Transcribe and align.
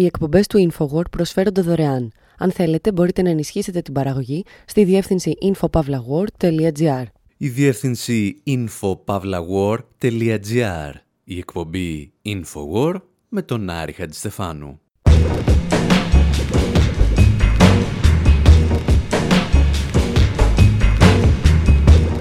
Οι 0.00 0.04
εκπομπές 0.04 0.46
του 0.46 0.70
InfoWord 0.70 1.10
προσφέρονται 1.10 1.60
δωρεάν. 1.60 2.12
Αν 2.38 2.50
θέλετε, 2.50 2.92
μπορείτε 2.92 3.22
να 3.22 3.30
ενισχύσετε 3.30 3.80
την 3.80 3.94
παραγωγή 3.94 4.44
στη 4.64 4.84
διεύθυνση 4.84 5.36
infopavlagor.gr. 5.42 7.04
Η 7.36 7.48
διεύθυνση 7.48 8.42
infopavlagor.gr. 8.46 10.92
Η 11.24 11.38
εκπομπή 11.38 12.12
InfoWord 12.24 13.00
με 13.28 13.42
τον 13.42 13.70
Άρη 13.70 13.92
Χατζηστεφάνου. 13.92 14.80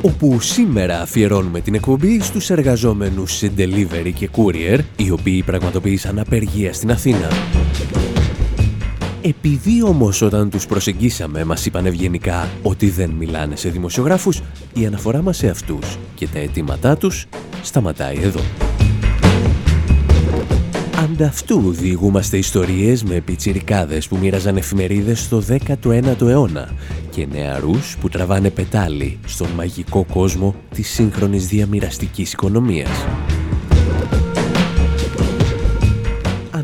όπου 0.01 0.39
σήμερα 0.39 1.01
αφιερώνουμε 1.01 1.61
την 1.61 1.73
εκπομπή 1.73 2.21
στους 2.21 2.49
εργαζόμενους 2.49 3.37
σε 3.37 3.51
delivery 3.57 4.11
και 4.15 4.29
courier, 4.35 4.79
οι 4.95 5.11
οποίοι 5.11 5.43
πραγματοποίησαν 5.43 6.19
απεργία 6.19 6.73
στην 6.73 6.91
Αθήνα. 6.91 7.29
Επειδή 9.21 9.83
όμως 9.83 10.21
όταν 10.21 10.49
τους 10.49 10.65
προσεγγίσαμε 10.65 11.43
μας 11.43 11.65
είπαν 11.65 11.85
ευγενικά 11.85 12.49
ότι 12.63 12.89
δεν 12.89 13.09
μιλάνε 13.09 13.55
σε 13.55 13.69
δημοσιογράφους, 13.69 14.41
η 14.73 14.85
αναφορά 14.85 15.21
μας 15.21 15.37
σε 15.37 15.49
αυτούς 15.49 15.97
και 16.15 16.27
τα 16.27 16.39
αιτήματά 16.39 16.97
τους 16.97 17.25
σταματάει 17.63 18.17
εδώ. 18.21 18.39
Ανταυτού 20.97 21.71
διηγούμαστε 21.71 22.37
ιστορίες 22.37 23.03
με 23.03 23.19
πιτσιρικάδες 23.19 24.07
που 24.07 24.17
μοίραζαν 24.17 24.57
εφημερίδες 24.57 25.19
στο 25.19 25.43
19ο 25.49 26.27
αιώνα 26.27 26.69
και 27.09 27.27
νεαρούς 27.31 27.97
που 28.01 28.09
τραβάνε 28.09 28.49
πετάλι 28.49 29.19
στον 29.25 29.47
μαγικό 29.55 30.05
κόσμο 30.13 30.55
της 30.73 30.89
σύγχρονης 30.89 31.47
διαμοιραστικής 31.47 32.33
οικονομίας. 32.33 33.05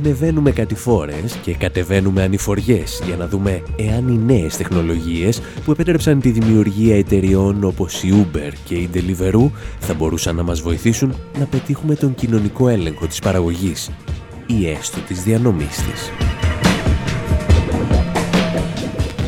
Ανεβαίνουμε 0.06 0.52
κατηφόρες 0.52 1.36
και 1.36 1.56
κατεβαίνουμε 1.56 2.24
ανηφοριές 2.24 3.02
για 3.06 3.16
να 3.16 3.28
δούμε 3.28 3.64
εάν 3.76 4.08
οι 4.08 4.18
νέες 4.18 4.58
τεχνολογίες 4.58 5.42
που 5.66 5.72
επέτρεψαν 5.72 6.20
τη 6.20 6.30
δημιουργία 6.30 6.98
εταιριών 6.98 7.64
όπως 7.64 8.04
η 8.04 8.14
Uber 8.14 8.52
και 8.66 8.76
η 8.76 8.90
Deliveroo 8.94 9.50
θα 9.80 9.94
μπορούσαν 9.94 10.36
να 10.36 10.44
μας 10.44 10.62
βοηθήσουν 10.62 11.16
να 11.40 11.46
πετύχουμε 11.46 11.96
τον 11.96 12.16
κοινωνικό 12.16 12.68
έλεγχο 12.68 13.08
της 13.08 13.20
παραγωγής 13.20 13.92
ή 14.48 14.68
έστω 14.70 15.00
της 15.00 15.24
διανομής 15.24 15.76
της. 15.76 16.12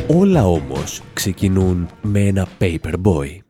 Όλα 0.07 0.47
όμως 0.47 1.01
ξεκινούν 1.13 1.87
με 2.01 2.19
ένα 2.19 2.47
paperboy. 2.59 3.46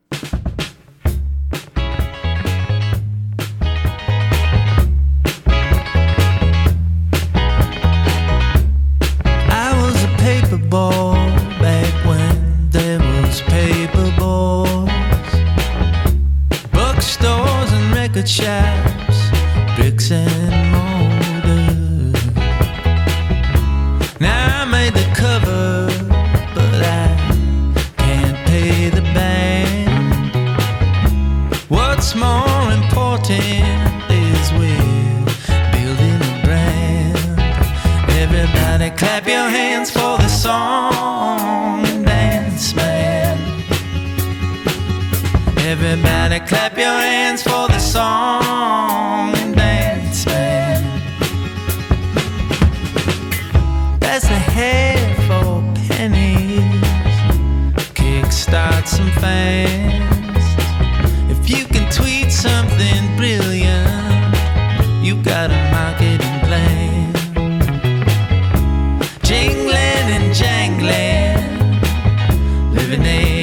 name. 72.98 73.37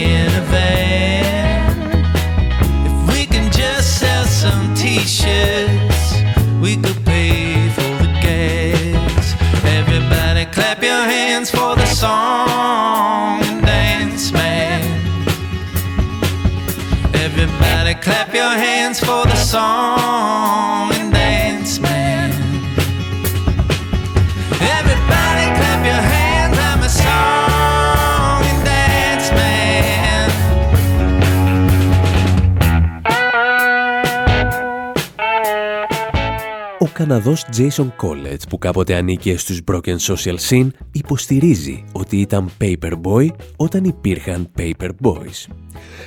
Καναδός 37.16 37.46
Jason 37.58 37.88
Collett 38.02 38.48
που 38.50 38.58
κάποτε 38.58 38.96
ανήκε 38.96 39.38
στους 39.38 39.62
Broken 39.72 39.98
Social 39.98 40.36
Scene 40.50 40.68
υποστηρίζει 40.92 41.84
ότι 41.92 42.18
ήταν 42.18 42.50
Paperboy 42.62 43.28
όταν 43.56 43.84
υπήρχαν 43.84 44.52
Paperboys. 44.58 45.54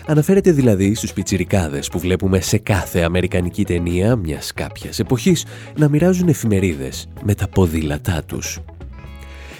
Αναφέρεται 0.06 0.52
δηλαδή 0.52 0.94
στους 0.94 1.12
πιτσιρικάδες 1.12 1.88
που 1.88 1.98
βλέπουμε 1.98 2.41
σε 2.41 2.58
κάθε 2.58 3.00
αμερικανική 3.00 3.64
ταινία 3.64 4.16
μιας 4.16 4.52
κάποιας 4.52 4.98
εποχής 4.98 5.44
να 5.76 5.88
μοιράζουν 5.88 6.28
εφημερίδες 6.28 7.08
με 7.22 7.34
τα 7.34 7.48
ποδήλατά 7.48 8.22
τους. 8.26 8.60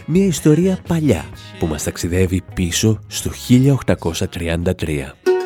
Μια 0.07 0.25
ιστορία 0.25 0.79
παλιά 0.89 1.25
που 1.59 1.67
μας 1.67 1.83
ταξιδεύει 1.83 2.43
πίσω 2.55 2.99
στο 3.07 3.31
1833. 3.49 5.38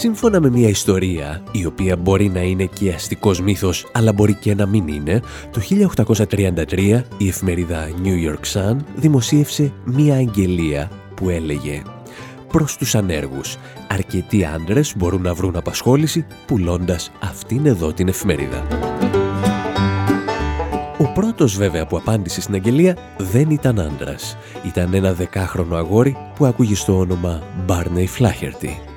Σύμφωνα 0.00 0.40
με 0.40 0.50
μια 0.50 0.68
ιστορία, 0.68 1.42
η 1.52 1.66
οποία 1.66 1.96
μπορεί 1.96 2.28
να 2.28 2.40
είναι 2.40 2.64
και 2.64 2.92
αστικός 2.92 3.40
μύθος, 3.40 3.86
αλλά 3.92 4.12
μπορεί 4.12 4.34
και 4.34 4.54
να 4.54 4.66
μην 4.66 4.88
είναι, 4.88 5.22
το 5.50 5.60
1833 5.60 7.02
η 7.16 7.28
εφημερίδα 7.28 7.88
New 8.02 8.28
York 8.28 8.52
Sun 8.52 8.76
δημοσίευσε 8.96 9.72
μια 9.84 10.14
αγγελία 10.14 10.90
που 11.14 11.28
έλεγε 11.28 11.82
«Προς 12.48 12.76
τους 12.76 12.94
ανέργους, 12.94 13.56
αρκετοί 13.88 14.44
άντρες 14.44 14.94
μπορούν 14.96 15.22
να 15.22 15.34
βρουν 15.34 15.56
απασχόληση 15.56 16.26
πουλώντας 16.46 17.12
αυτήν 17.20 17.66
εδώ 17.66 17.92
την 17.92 18.08
εφημερίδα». 18.08 18.66
Ο 20.98 21.12
πρώτος 21.14 21.56
βέβαια 21.56 21.86
που 21.86 21.96
απάντησε 21.96 22.40
στην 22.40 22.54
αγγελία 22.54 22.96
δεν 23.18 23.50
ήταν 23.50 23.80
άντρας. 23.80 24.36
Ήταν 24.66 24.94
ένα 24.94 25.12
δεκάχρονο 25.12 25.76
αγόρι 25.76 26.16
που 26.34 26.46
άκουγε 26.46 26.74
στο 26.74 26.98
όνομα 26.98 27.42
Barney 27.66 28.06
Flaherty 28.18 28.89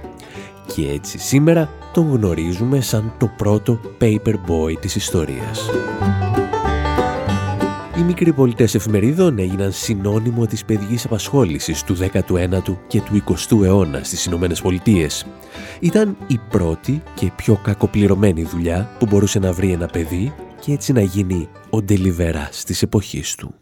και 0.65 0.89
έτσι 0.89 1.17
σήμερα 1.17 1.69
τον 1.93 2.11
γνωρίζουμε 2.11 2.81
σαν 2.81 3.13
το 3.17 3.31
πρώτο 3.37 3.79
paperboy 4.01 4.77
της 4.79 4.95
ιστορίας. 4.95 5.69
Οι 7.97 8.01
μικροί 8.01 8.33
πολιτές 8.33 8.75
εφημερίδων 8.75 9.39
έγιναν 9.39 9.71
συνώνυμο 9.71 10.45
της 10.45 10.65
παιδικής 10.65 11.05
απασχόλησης 11.05 11.83
του 11.83 11.95
19ου 11.95 12.77
και 12.87 13.01
του 13.01 13.23
20ου 13.27 13.63
αιώνα 13.63 14.03
στις 14.03 14.25
Ηνωμένες 14.25 14.61
Πολιτείες. 14.61 15.25
Ήταν 15.79 16.17
η 16.27 16.39
πρώτη 16.49 17.03
και 17.15 17.31
πιο 17.35 17.59
κακοπληρωμένη 17.63 18.43
δουλειά 18.43 18.89
που 18.99 19.05
μπορούσε 19.05 19.39
να 19.39 19.51
βρει 19.51 19.71
ένα 19.71 19.85
παιδί 19.85 20.33
και 20.59 20.71
έτσι 20.71 20.93
να 20.93 21.01
γίνει 21.01 21.49
ο 21.69 21.81
ντελιβεράς 21.81 22.63
της 22.63 22.81
εποχής 22.81 23.35
του. 23.35 23.53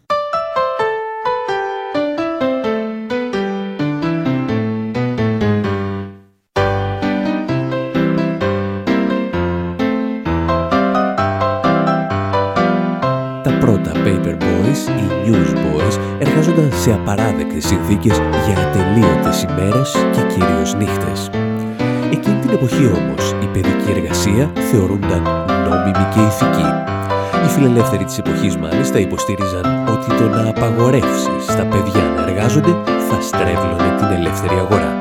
Newsboys, 15.31 15.99
εργάζονταν 16.19 16.71
σε 16.81 16.91
απαράδεκτες 16.93 17.65
συνθήκες 17.65 18.21
για 18.45 18.55
ατελείωτες 18.65 19.41
ημέρες 19.41 19.91
και 20.11 20.21
κυρίως 20.33 20.75
νύχτες. 20.75 21.29
Εκείνη 22.11 22.39
την 22.39 22.49
εποχή 22.49 22.85
όμως 22.85 23.35
η 23.43 23.45
παιδική 23.53 23.91
εργασία 23.95 24.51
θεωρούνταν 24.71 25.21
νόμιμη 25.65 26.05
και 26.13 26.21
ηθική. 26.29 26.69
Οι 27.45 27.47
φιλελεύθεροι 27.47 28.03
της 28.03 28.17
εποχής 28.17 28.57
μάλιστα 28.57 28.99
υποστήριζαν 28.99 29.65
ότι 29.93 30.07
το 30.17 30.27
να 30.29 30.49
απαγορεύσεις 30.49 31.43
στα 31.47 31.65
παιδιά 31.65 32.03
να 32.15 32.21
εργάζονται 32.27 32.73
θα 33.09 33.21
στρέβλωνε 33.21 33.95
την 33.97 34.07
ελεύθερη 34.17 34.55
αγορά. 34.55 34.91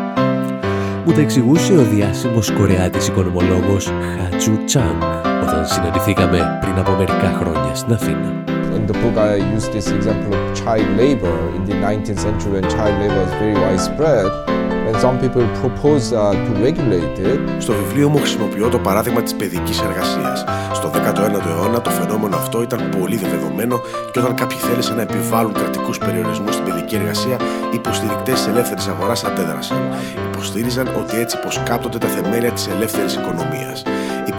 Μου 1.05 1.12
τα 1.12 1.21
εξηγούσε 1.21 1.73
ο 1.73 1.82
διάσημος 1.82 2.53
κορεάτης 2.53 3.09
οικονομολόγος 3.09 3.93
Χατσου 4.17 4.65
Τσάνγκ 4.65 5.03
όταν 5.43 5.67
συναντηθήκαμε 5.67 6.59
πριν 6.61 6.79
από 6.79 6.91
μερικά 6.99 7.37
χρόνια 7.41 7.75
στην 7.75 7.93
Αθήνα. 7.93 8.50
In 8.90 8.96
the 8.96 9.02
book, 9.02 9.19
I 9.19 9.37
use 9.54 9.69
this 9.69 9.87
example 9.87 10.34
of 10.34 10.56
child 10.62 10.88
labor. 10.96 11.37
In 11.54 11.64
the 11.64 11.75
19th 11.75 12.19
century, 12.26 12.50
when 12.54 12.64
child 12.75 12.94
labor 13.00 13.20
was 13.25 13.32
very 13.38 13.54
widespread, 13.54 14.26
and 14.87 14.96
some 15.04 15.16
people 15.20 15.46
proposed 15.62 16.12
uh, 16.12 16.32
to 16.32 16.50
regulate 16.66 17.19
it. 17.19 17.40
Στο 17.58 17.72
βιβλίο 17.72 18.08
μου 18.08 18.19
χρησιμοποιώ 18.19 18.69
το 18.69 18.78
παράδειγμα 18.78 19.22
της 19.22 19.34
παιδικής 19.34 19.81
εργασίας. 19.81 20.44
Στο 20.72 20.90
19ο 20.94 21.46
αιώνα 21.46 21.81
το 21.81 21.90
φαινόμενο 21.90 22.37
αυτό 22.37 22.62
ήταν 22.62 22.88
πολύ 22.98 23.16
δεδομένο 23.16 23.81
και 24.12 24.19
όταν 24.19 24.34
κάποιοι 24.34 24.58
θέλησαν 24.58 24.96
να 24.96 25.02
επιβάλλουν 25.02 25.52
κρατικούς 25.52 25.98
περιορισμούς 25.98 26.54
στην 26.54 26.64
παιδική 26.64 26.94
εργασία, 26.94 27.36
οι 27.72 27.75
υποστηρικτές 27.75 28.34
της 28.34 28.46
ελεύθερης 28.46 28.86
αγοράς 28.86 29.25
αντέδρασαν. 29.25 29.78
Υποστήριζαν 30.32 30.88
ότι 30.98 31.20
έτσι 31.20 31.36
υποσκάπτονται 31.40 31.98
τα 31.98 32.06
θεμέλια 32.08 32.50
της 32.50 32.69
ελεύθερης 32.69 33.14
οικονομίας 33.14 33.82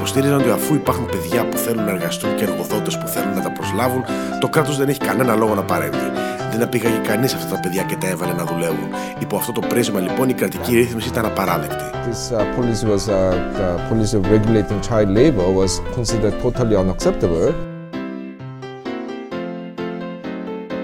υποστήριζαν 0.01 0.39
ότι 0.39 0.49
αφού 0.49 0.73
υπάρχουν 0.73 1.05
παιδιά 1.05 1.45
που 1.49 1.57
θέλουν 1.57 1.83
να 1.83 1.91
εργαστούν 1.91 2.35
και 2.35 2.43
εργοδότες 2.43 2.97
που 2.97 3.07
θέλουν 3.07 3.33
να 3.33 3.41
τα 3.41 3.51
προσλάβουν, 3.51 4.03
το 4.39 4.47
κράτος 4.49 4.77
δεν 4.77 4.89
έχει 4.89 4.99
κανένα 4.99 5.35
λόγο 5.35 5.55
να 5.55 5.63
παρέμβει. 5.63 6.07
Δεν 6.51 6.61
απήγαγε 6.61 6.99
κανείς 7.07 7.33
αυτά 7.33 7.55
τα 7.55 7.59
παιδιά 7.59 7.83
και 7.83 7.95
τα 7.95 8.07
έβαλε 8.07 8.33
να 8.33 8.43
δουλεύουν. 8.43 8.89
Υπό 9.19 9.35
αυτό 9.35 9.51
το 9.51 9.61
πρίσμα 9.67 9.99
λοιπόν 9.99 10.29
η 10.29 10.33
κρατική 10.33 10.75
ρύθμιση 10.75 11.07
ήταν 11.07 11.25
απαράδεκτη. 11.25 11.83
This 12.07 12.21
uh, 12.31 12.41
policy 12.57 12.85
was 12.93 13.03
uh, 13.07 13.19
the 13.57 13.67
policy 13.89 14.15
of 14.19 14.23
regulating 14.35 14.79
child 14.89 15.09
labor 15.17 15.47
was 15.59 15.71
considered 15.97 16.35
totally 16.43 16.75
unacceptable. 16.83 17.53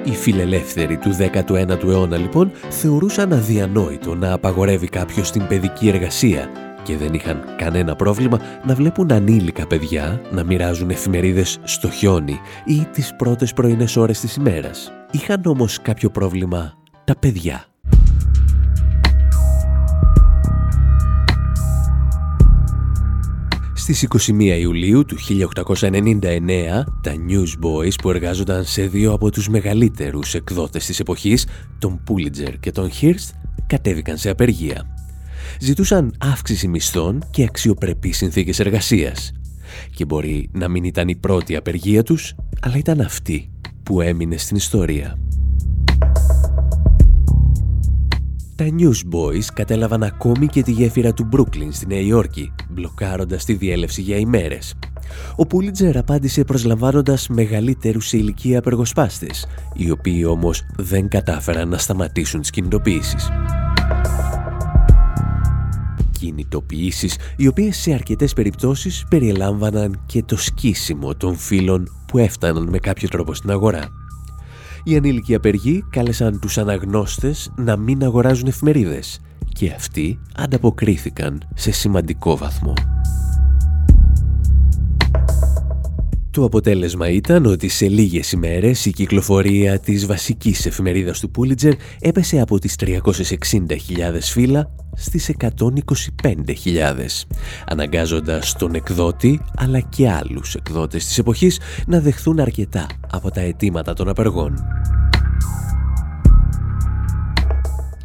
Οι 0.03 0.15
φιλελεύθεροι 0.15 0.97
του 0.97 1.15
19ου 1.19 1.89
αιώνα 1.89 2.17
λοιπόν 2.17 2.51
θεωρούσαν 2.69 3.33
αδιανόητο 3.33 4.15
να 4.15 4.33
απαγορεύει 4.33 4.87
κάποιος 4.87 5.31
την 5.31 5.47
παιδική 5.47 5.87
εργασία 5.87 6.49
και 6.87 6.97
δεν 6.97 7.13
είχαν 7.13 7.43
κανένα 7.57 7.95
πρόβλημα 7.95 8.39
να 8.65 8.75
βλέπουν 8.75 9.11
ανήλικα 9.11 9.67
παιδιά 9.67 10.21
να 10.31 10.43
μοιράζουν 10.43 10.89
εφημερίδες 10.89 11.59
στο 11.63 11.89
χιόνι 11.89 12.39
ή 12.65 12.85
τις 12.91 13.15
πρώτες 13.15 13.53
πρωινές 13.53 13.95
ώρες 13.95 14.19
της 14.19 14.35
ημέρας. 14.35 14.91
Είχαν 15.11 15.41
όμως 15.45 15.81
κάποιο 15.81 16.09
πρόβλημα 16.09 16.73
τα 17.03 17.15
παιδιά. 17.19 17.65
Στις 23.73 24.07
21 24.29 24.59
Ιουλίου 24.59 25.05
του 25.05 25.15
1899, 25.17 26.83
τα 27.01 27.13
Newsboys 27.29 27.93
που 28.01 28.09
εργάζονταν 28.09 28.63
σε 28.63 28.81
δύο 28.81 29.13
από 29.13 29.31
τους 29.31 29.49
μεγαλύτερους 29.49 30.33
εκδότες 30.33 30.85
της 30.85 30.99
εποχής, 30.99 31.47
τον 31.79 32.03
Pulitzer 32.07 32.53
και 32.59 32.71
τον 32.71 32.89
Hearst, 33.01 33.29
κατέβηκαν 33.67 34.17
σε 34.17 34.29
απεργία 34.29 34.96
ζητούσαν 35.59 36.13
αύξηση 36.17 36.67
μισθών 36.67 37.23
και 37.31 37.43
αξιοπρεπή 37.43 38.11
συνθήκες 38.11 38.59
εργασίας. 38.59 39.31
Και 39.95 40.05
μπορεί 40.05 40.49
να 40.53 40.67
μην 40.67 40.83
ήταν 40.83 41.07
η 41.07 41.15
πρώτη 41.15 41.55
απεργία 41.55 42.03
τους, 42.03 42.35
αλλά 42.61 42.77
ήταν 42.77 43.01
αυτή 43.01 43.51
που 43.83 44.01
έμεινε 44.01 44.37
στην 44.37 44.55
ιστορία. 44.55 45.17
Τα 48.55 48.65
Newsboys 48.65 49.45
κατέλαβαν 49.53 50.03
ακόμη 50.03 50.47
και 50.47 50.63
τη 50.63 50.71
γέφυρα 50.71 51.13
του 51.13 51.29
Brooklyn 51.31 51.67
στη 51.71 51.87
Νέα 51.87 51.99
Υόρκη, 51.99 52.53
μπλοκάροντας 52.69 53.45
τη 53.45 53.53
διέλευση 53.53 54.01
για 54.01 54.17
ημέρες. 54.17 54.73
Ο 55.35 55.47
Πούλιτζερ 55.47 55.97
απάντησε 55.97 56.43
προσλαμβάνοντας 56.43 57.27
μεγαλύτερους 57.27 58.07
σε 58.07 58.17
ηλικία 58.17 58.59
απεργοσπάστες, 58.59 59.47
οι 59.73 59.91
οποίοι 59.91 60.23
όμως 60.27 60.63
δεν 60.77 61.07
κατάφεραν 61.07 61.69
να 61.69 61.77
σταματήσουν 61.77 62.41
τις 62.41 62.49
κινητοποιήσεις 62.49 63.29
κινητοποιήσεις 66.19 67.17
οι 67.35 67.47
οποίες 67.47 67.77
σε 67.77 67.93
αρκετές 67.93 68.33
περιπτώσεις 68.33 69.05
περιελάμβαναν 69.09 70.03
και 70.05 70.23
το 70.23 70.37
σκίσιμο 70.37 71.15
των 71.15 71.35
φύλων 71.35 71.91
που 72.07 72.17
έφταναν 72.17 72.69
με 72.69 72.77
κάποιο 72.77 73.07
τρόπο 73.07 73.33
στην 73.33 73.49
αγορά. 73.51 73.89
Οι 74.83 74.95
ανήλικοι 74.95 75.35
απεργοί 75.35 75.83
κάλεσαν 75.89 76.39
τους 76.39 76.57
αναγνώστες 76.57 77.51
να 77.55 77.77
μην 77.77 78.03
αγοράζουν 78.03 78.47
εφημερίδες 78.47 79.19
και 79.53 79.71
αυτοί 79.75 80.19
ανταποκρίθηκαν 80.35 81.47
σε 81.55 81.71
σημαντικό 81.71 82.37
βαθμό. 82.37 82.73
Το 86.37 86.43
αποτέλεσμα 86.43 87.09
ήταν 87.09 87.45
ότι 87.45 87.67
σε 87.67 87.87
λίγες 87.87 88.31
ημέρες 88.31 88.85
η 88.85 88.91
κυκλοφορία 88.91 89.79
της 89.79 90.05
βασικής 90.05 90.65
εφημερίδας 90.65 91.19
του 91.19 91.29
Πούλιτζερ 91.31 91.73
έπεσε 91.99 92.39
από 92.39 92.59
τις 92.59 92.75
360.000 92.79 94.19
φύλλα 94.21 94.71
στις 94.95 95.31
125.000, 95.39 97.27
αναγκάζοντας 97.67 98.53
τον 98.53 98.75
εκδότη 98.75 99.41
αλλά 99.57 99.79
και 99.79 100.09
άλλους 100.09 100.55
εκδότες 100.55 101.05
της 101.05 101.17
εποχής 101.17 101.59
να 101.87 101.99
δεχθούν 101.99 102.39
αρκετά 102.39 102.87
από 103.11 103.31
τα 103.31 103.41
αιτήματα 103.41 103.93
των 103.93 104.09
απεργών. 104.09 104.57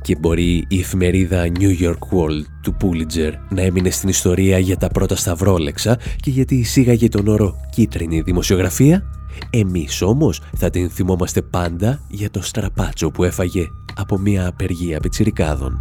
Και 0.02 0.16
μπορεί 0.16 0.64
η 0.68 0.78
εφημερίδα 0.80 1.46
New 1.58 1.80
York 1.80 1.98
World 2.10 2.44
του 2.62 2.76
Pulitzer 2.80 3.32
να 3.48 3.62
έμεινε 3.62 3.90
στην 3.90 4.08
ιστορία 4.08 4.58
για 4.58 4.76
τα 4.76 4.88
πρώτα 4.88 5.16
σταυρόλεξα 5.16 5.98
και 6.20 6.30
γιατί 6.30 6.54
εισήγαγε 6.54 7.08
τον 7.08 7.28
όρο 7.28 7.56
«κίτρινη 7.70 8.20
δημοσιογραφία», 8.20 9.04
εμείς 9.50 10.02
όμως 10.02 10.40
θα 10.56 10.70
την 10.70 10.90
θυμόμαστε 10.90 11.42
πάντα 11.42 12.00
για 12.08 12.30
το 12.30 12.42
στραπάτσο 12.42 13.10
που 13.10 13.24
έφαγε 13.24 13.66
από 13.96 14.18
μια 14.18 14.46
απεργία 14.46 15.00
πιτσιρικάδων. 15.00 15.80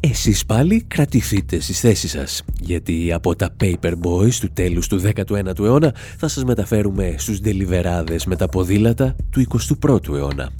Εσείς 0.00 0.46
πάλι 0.46 0.82
κρατηθείτε 0.82 1.60
στις 1.60 1.80
θέσεις 1.80 2.10
σας, 2.10 2.42
γιατί 2.60 3.12
από 3.12 3.36
τα 3.36 3.56
Paper 3.60 3.92
Boys 4.02 4.34
του 4.34 4.50
τέλους 4.52 4.86
του 4.86 5.00
19ου 5.00 5.64
αιώνα 5.64 5.94
θα 6.18 6.28
σας 6.28 6.44
μεταφέρουμε 6.44 7.14
στους 7.18 7.40
ντελιβεράδες 7.40 8.24
με 8.24 8.36
τα 8.36 8.48
ποδήλατα 8.48 9.16
του 9.30 9.46
21ου 9.80 10.14
αιώνα. 10.14 10.50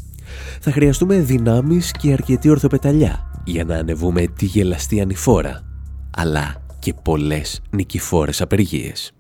Θα 0.60 0.72
χρειαστούμε 0.72 1.16
δυνάμεις 1.16 1.90
και 1.90 2.12
αρκετή 2.12 2.48
ορθοπεταλιά 2.48 3.42
για 3.44 3.64
να 3.64 3.76
ανεβούμε 3.76 4.26
τη 4.26 4.44
γελαστή 4.44 5.00
ανηφόρα, 5.00 5.62
αλλά 6.16 6.62
και 6.78 6.94
πολλές 7.02 7.60
νικηφόρες 7.70 8.40
απεργίες. 8.40 9.12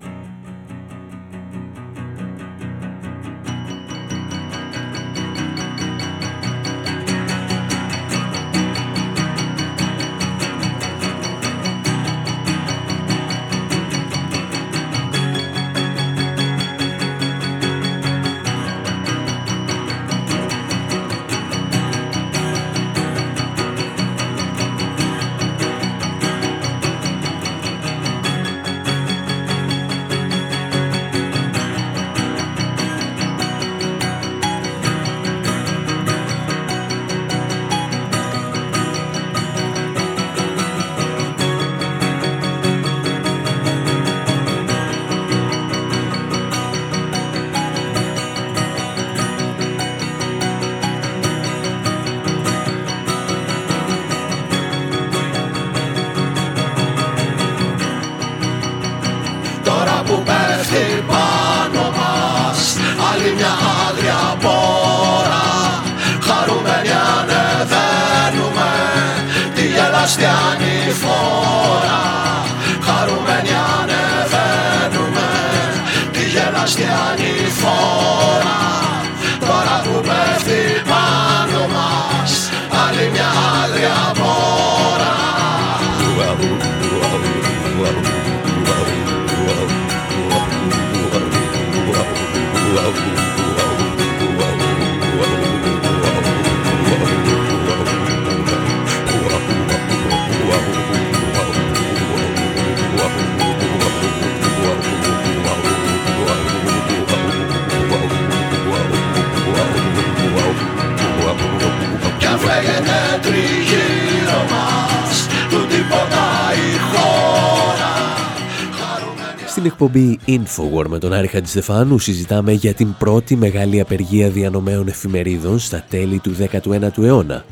Στην 119.58 119.70
εκπομπή 119.70 120.18
Infowar 120.26 120.86
με 120.88 120.98
τον 120.98 121.12
Άρη 121.12 121.26
Χατζηστεφάνου 121.26 121.98
συζητάμε 121.98 122.52
για 122.52 122.74
την 122.74 122.94
πρώτη 122.98 123.36
μεγάλη 123.36 123.80
απεργία 123.80 124.30
διανομέων 124.30 124.88
εφημερίδων 124.88 125.58
στα 125.58 125.84
τέλη 125.88 126.18
του 126.18 126.36
19ου 126.38 127.02
αιώνα, 127.02 127.44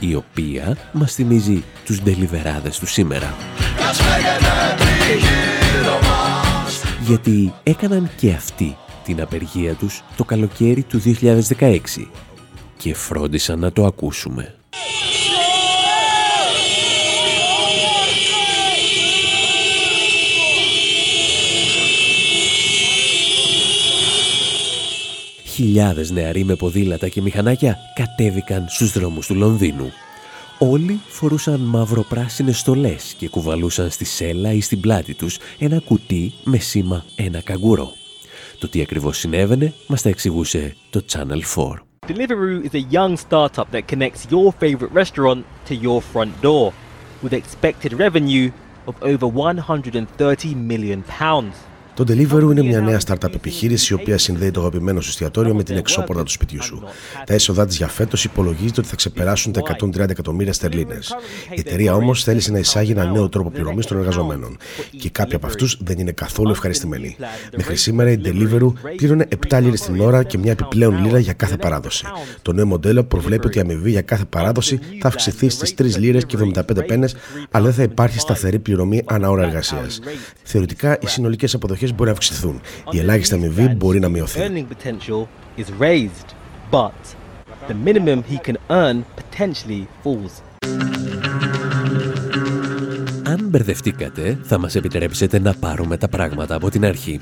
η 0.00 0.14
οποία 0.14 0.76
μας 0.92 1.14
θυμίζει 1.14 1.64
τους 1.84 2.02
ντελιβεράδες 2.02 2.78
του 2.78 2.86
σήμερα. 2.86 3.34
Κι 3.76 3.82
αν 3.82 3.94
φλέγεται 3.94 4.74
τριγύρω 4.78 5.98
μας 6.02 6.82
Γιατί 7.06 7.52
έκαναν 7.62 8.10
και 8.16 8.32
αυτοί 8.32 8.76
την 9.04 9.20
απεργία 9.20 9.74
τους 9.74 10.02
το 10.16 10.24
καλοκαίρι 10.24 10.82
του 10.82 11.02
2016 11.58 11.78
και 12.76 12.94
φρόντισαν 12.94 13.58
να 13.58 13.72
το 13.72 13.84
ακούσουμε. 13.84 14.54
Χιλιάδες 25.62 26.10
νεαροί 26.10 26.44
με 26.44 26.54
ποδήλατα 26.54 27.08
και 27.08 27.20
μηχανάκια 27.20 27.78
κατέβηκαν 27.94 28.66
στους 28.68 28.92
δρόμους 28.92 29.26
του 29.26 29.34
Λονδίνου. 29.34 29.92
Όλοι 30.58 31.00
φορούσαν 31.08 31.60
μαυροπράσινες 31.60 32.58
στολές 32.58 33.14
και 33.18 33.28
κουβαλούσαν 33.28 33.90
στη 33.90 34.04
σέλα 34.04 34.52
ή 34.52 34.60
στην 34.60 34.80
πλάτη 34.80 35.14
τους 35.14 35.38
ένα 35.58 35.78
κουτί 35.78 36.32
με 36.44 36.58
σήμα 36.58 37.04
ένα 37.16 37.40
καγκουρό. 37.40 37.92
Το 38.58 38.68
τι 38.68 38.80
ακριβώς 38.80 39.18
συνέβαινε 39.18 39.72
μας 39.86 40.02
τα 40.02 40.08
εξηγούσε 40.08 40.76
το 40.90 41.04
Channel 41.12 41.40
4. 41.56 41.64
Deliveroo 42.08 42.64
is 42.64 42.74
a 42.74 42.84
young 42.96 43.16
startup 43.16 43.68
that 43.70 43.86
connects 43.92 44.22
your 44.30 44.52
favorite 44.62 44.92
restaurant 45.02 45.44
to 45.68 45.74
your 45.74 46.00
front 46.12 46.32
door 46.40 46.72
with 47.22 47.32
expected 47.32 47.92
revenue 48.04 48.50
of 48.86 48.94
over 49.02 49.26
130 49.26 50.54
million 50.54 51.02
pounds. 51.18 51.71
Το 51.94 52.04
Deliveroo 52.08 52.50
είναι 52.50 52.62
μια 52.62 52.80
νέα 52.80 53.00
startup 53.06 53.34
επιχείρηση 53.34 53.92
η 53.92 53.96
οποία 54.00 54.18
συνδέει 54.18 54.50
το 54.50 54.60
αγαπημένο 54.60 55.00
σου 55.00 55.08
εστιατόριο 55.08 55.54
με 55.54 55.62
την 55.62 55.76
εξώπορτα 55.76 56.22
του 56.22 56.30
σπιτιού 56.30 56.62
σου. 56.62 56.82
Τα 57.26 57.34
έσοδά 57.34 57.66
της 57.66 57.76
για 57.76 57.88
φέτος 57.88 58.24
υπολογίζεται 58.24 58.80
ότι 58.80 58.88
θα 58.88 58.96
ξεπεράσουν 58.96 59.52
τα 59.52 59.60
130 59.80 60.08
εκατομμύρια 60.08 60.52
στερλίνες. 60.52 61.14
Η 61.50 61.60
εταιρεία 61.60 61.94
όμως 61.94 62.24
θέλησε 62.24 62.52
να 62.52 62.58
εισάγει 62.58 62.90
ένα 62.90 63.04
νέο 63.04 63.28
τρόπο 63.28 63.50
πληρωμής 63.50 63.86
των 63.86 63.98
εργαζομένων. 63.98 64.56
Και 64.98 65.10
κάποιοι 65.10 65.34
από 65.34 65.46
αυτούς 65.46 65.78
δεν 65.84 65.98
είναι 65.98 66.12
καθόλου 66.12 66.50
ευχαριστημένοι. 66.50 67.16
Μέχρι 67.56 67.76
σήμερα 67.76 68.10
η 68.10 68.18
Deliveroo 68.24 68.72
πλήρωνε 68.96 69.28
7 69.48 69.60
λίρες 69.62 69.80
την 69.80 70.00
ώρα 70.00 70.22
και 70.22 70.38
μια 70.38 70.52
επιπλέον 70.52 71.04
λίρα 71.04 71.18
για 71.18 71.32
κάθε 71.32 71.56
παράδοση. 71.56 72.04
Το 72.42 72.52
νέο 72.52 72.66
μοντέλο 72.66 73.04
προβλέπει 73.04 73.46
ότι 73.46 73.58
η 73.58 73.60
αμοιβή 73.60 73.90
για 73.90 74.02
κάθε 74.02 74.24
παράδοση 74.24 74.80
θα 75.00 75.08
αυξηθεί 75.08 75.48
στις 75.48 75.74
3 75.78 75.98
λίρες 75.98 76.26
και 76.26 76.36
75 76.54 76.84
πένες, 76.86 77.16
αλλά 77.50 77.64
δεν 77.64 77.74
θα 77.74 77.82
υπάρχει 77.82 78.18
σταθερή 78.18 78.58
πληρωμή 78.58 79.02
ανά 79.04 79.30
ώρα 79.30 79.42
εργασίας. 79.42 80.00
Θεωρητικά 80.42 80.98
οι 81.00 81.06
συνολικές 81.06 81.54
αποδοχές 81.54 81.81
μπορεί 81.90 82.04
να 82.04 82.10
αυξηθούν. 82.10 82.60
Η 82.90 82.98
ελάχιστη 82.98 83.34
αμοιβή 83.34 83.68
μπορεί 83.68 84.00
να 84.00 84.08
μειωθεί. 84.08 84.40
Earning 84.40 84.66
potential 84.66 85.26
is 85.58 85.66
raised, 85.80 86.28
but 86.70 87.02
the 87.68 87.74
minimum 87.84 88.22
he 88.30 88.38
can 88.48 88.56
earn 88.68 89.04
potentially 89.16 89.86
falls. 90.04 90.42
Αν 93.24 93.48
μπερδευτήκατε, 93.48 94.38
θα 94.42 94.58
μας 94.58 94.74
επιτρέψετε 94.74 95.38
να 95.38 95.54
πάρουμε 95.54 95.96
τα 95.96 96.08
πράγματα 96.08 96.54
από 96.54 96.70
την 96.70 96.84
αρχή. 96.84 97.20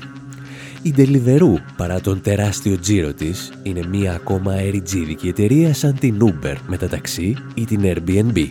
Η 0.83 0.93
Deliveroo, 0.97 1.55
παρά 1.77 2.01
τον 2.01 2.21
τεράστιο 2.21 2.79
τζίρο 2.79 3.13
της, 3.13 3.51
είναι 3.63 3.85
μία 3.87 4.13
ακόμα 4.13 4.53
αεριτζίδικη 4.53 5.27
εταιρεία 5.27 5.73
σαν 5.73 5.99
την 5.99 6.17
Uber 6.21 6.55
με 6.67 6.77
τα 6.77 6.87
ταξί 6.87 7.35
ή 7.53 7.65
την 7.65 7.81
Airbnb. 7.83 8.47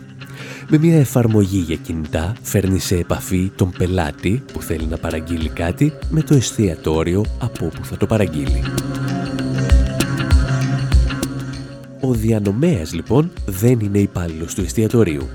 Με 0.69 0.79
μια 0.79 0.99
εφαρμογή 0.99 1.59
για 1.59 1.77
κινητά 1.77 2.33
φέρνει 2.43 2.79
σε 2.79 2.97
επαφή 2.97 3.51
τον 3.57 3.73
πελάτη 3.79 4.43
που 4.53 4.63
θέλει 4.63 4.87
να 4.87 4.97
παραγγείλει 4.97 5.49
κάτι 5.49 5.93
με 6.11 6.23
το 6.23 6.35
εστιατόριο 6.35 7.25
από 7.39 7.67
όπου 7.67 7.85
θα 7.85 7.97
το 7.97 8.07
παραγγείλει. 8.07 8.63
Ο 12.01 12.13
διανομέας 12.13 12.93
λοιπόν 12.93 13.31
δεν 13.47 13.81
είναι 13.81 13.99
υπάλληλος 13.99 14.55
του 14.55 14.61
εστιατορίου. 14.61 15.29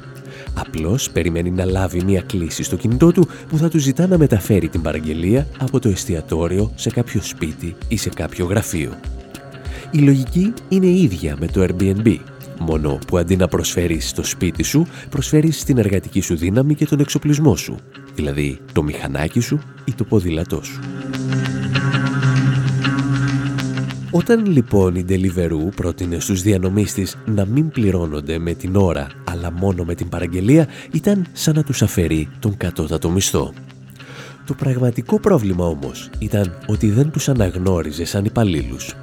Απλώς 0.56 1.10
περιμένει 1.10 1.52
να 1.52 1.66
λάβει 1.66 2.04
μια 2.04 2.22
κλίση 2.22 2.64
στο 2.64 2.76
κινητό 2.76 3.12
του 3.12 3.28
που 3.50 3.58
θα 3.58 3.70
του 3.70 3.80
ζητά 3.80 4.08
να 4.08 4.18
μεταφέρει 4.18 4.68
την 4.68 4.82
παραγγελία 4.82 5.48
από 5.60 5.80
το 5.80 5.90
εστιατόριο 5.90 6.72
σε 6.76 6.90
κάποιο 6.90 7.22
σπίτι 7.22 7.76
ή 7.88 7.98
σε 7.98 8.10
κάποιο 8.10 8.46
γραφείο. 8.46 8.92
Η 9.92 9.98
λογική 9.98 10.54
είναι 10.70 10.88
ίδια 10.88 11.36
με 11.40 11.48
το 11.48 11.64
Airbnb, 11.64 12.18
μόνο 12.60 13.00
που 13.08 13.18
αντί 13.18 13.36
να 13.36 13.48
προσφέρεις 13.48 14.10
στο 14.10 14.24
σπίτι 14.24 14.64
σου, 14.64 14.88
προσφέρεις 15.10 15.64
την 15.64 15.78
εργατική 15.78 16.22
σου 16.22 16.36
δύναμη 16.36 16.76
και 16.76 16.86
τον 16.86 17.00
εξοπλισμό 17.00 17.56
σου, 17.56 17.78
δηλαδή 18.16 18.60
το 18.74 18.84
μηχανάκι 18.84 19.40
σου 19.40 19.60
ή 19.86 19.94
το 19.94 20.04
ποδήλατό 20.04 20.62
σου. 20.64 20.80
Όταν 24.16 24.46
λοιπόν 24.46 24.96
η 24.96 25.06
Deliveroo 25.10 25.76
πρότεινε 25.76 26.20
στους 26.20 26.42
διανομείς 26.42 26.94
της 26.94 27.18
να 27.26 27.46
μην 27.46 27.70
πληρώνονται 27.70 28.38
με 28.38 28.54
την 28.54 28.76
ώρα 28.76 29.08
αλλά 29.32 29.52
μόνο 29.52 29.84
με 29.84 29.96
την 29.96 30.10
παραγγελία 30.10 30.68
ήταν 30.92 31.26
σαν 31.34 31.56
να 31.56 31.64
τους 31.64 31.82
αφαιρεί 31.82 32.30
τον 32.40 32.58
κατώτατο 32.58 33.10
μισθό. 33.10 33.54
Το 34.46 34.54
πραγματικό 34.54 35.20
πρόβλημα 35.20 35.66
όμως 35.66 36.10
ήταν 36.20 36.58
ότι 36.68 36.90
δεν 36.90 37.12
τους 37.12 37.30
αναγνώριζε 37.30 38.06
σαν 38.06 38.26
υπαλλήλους. 38.26 38.96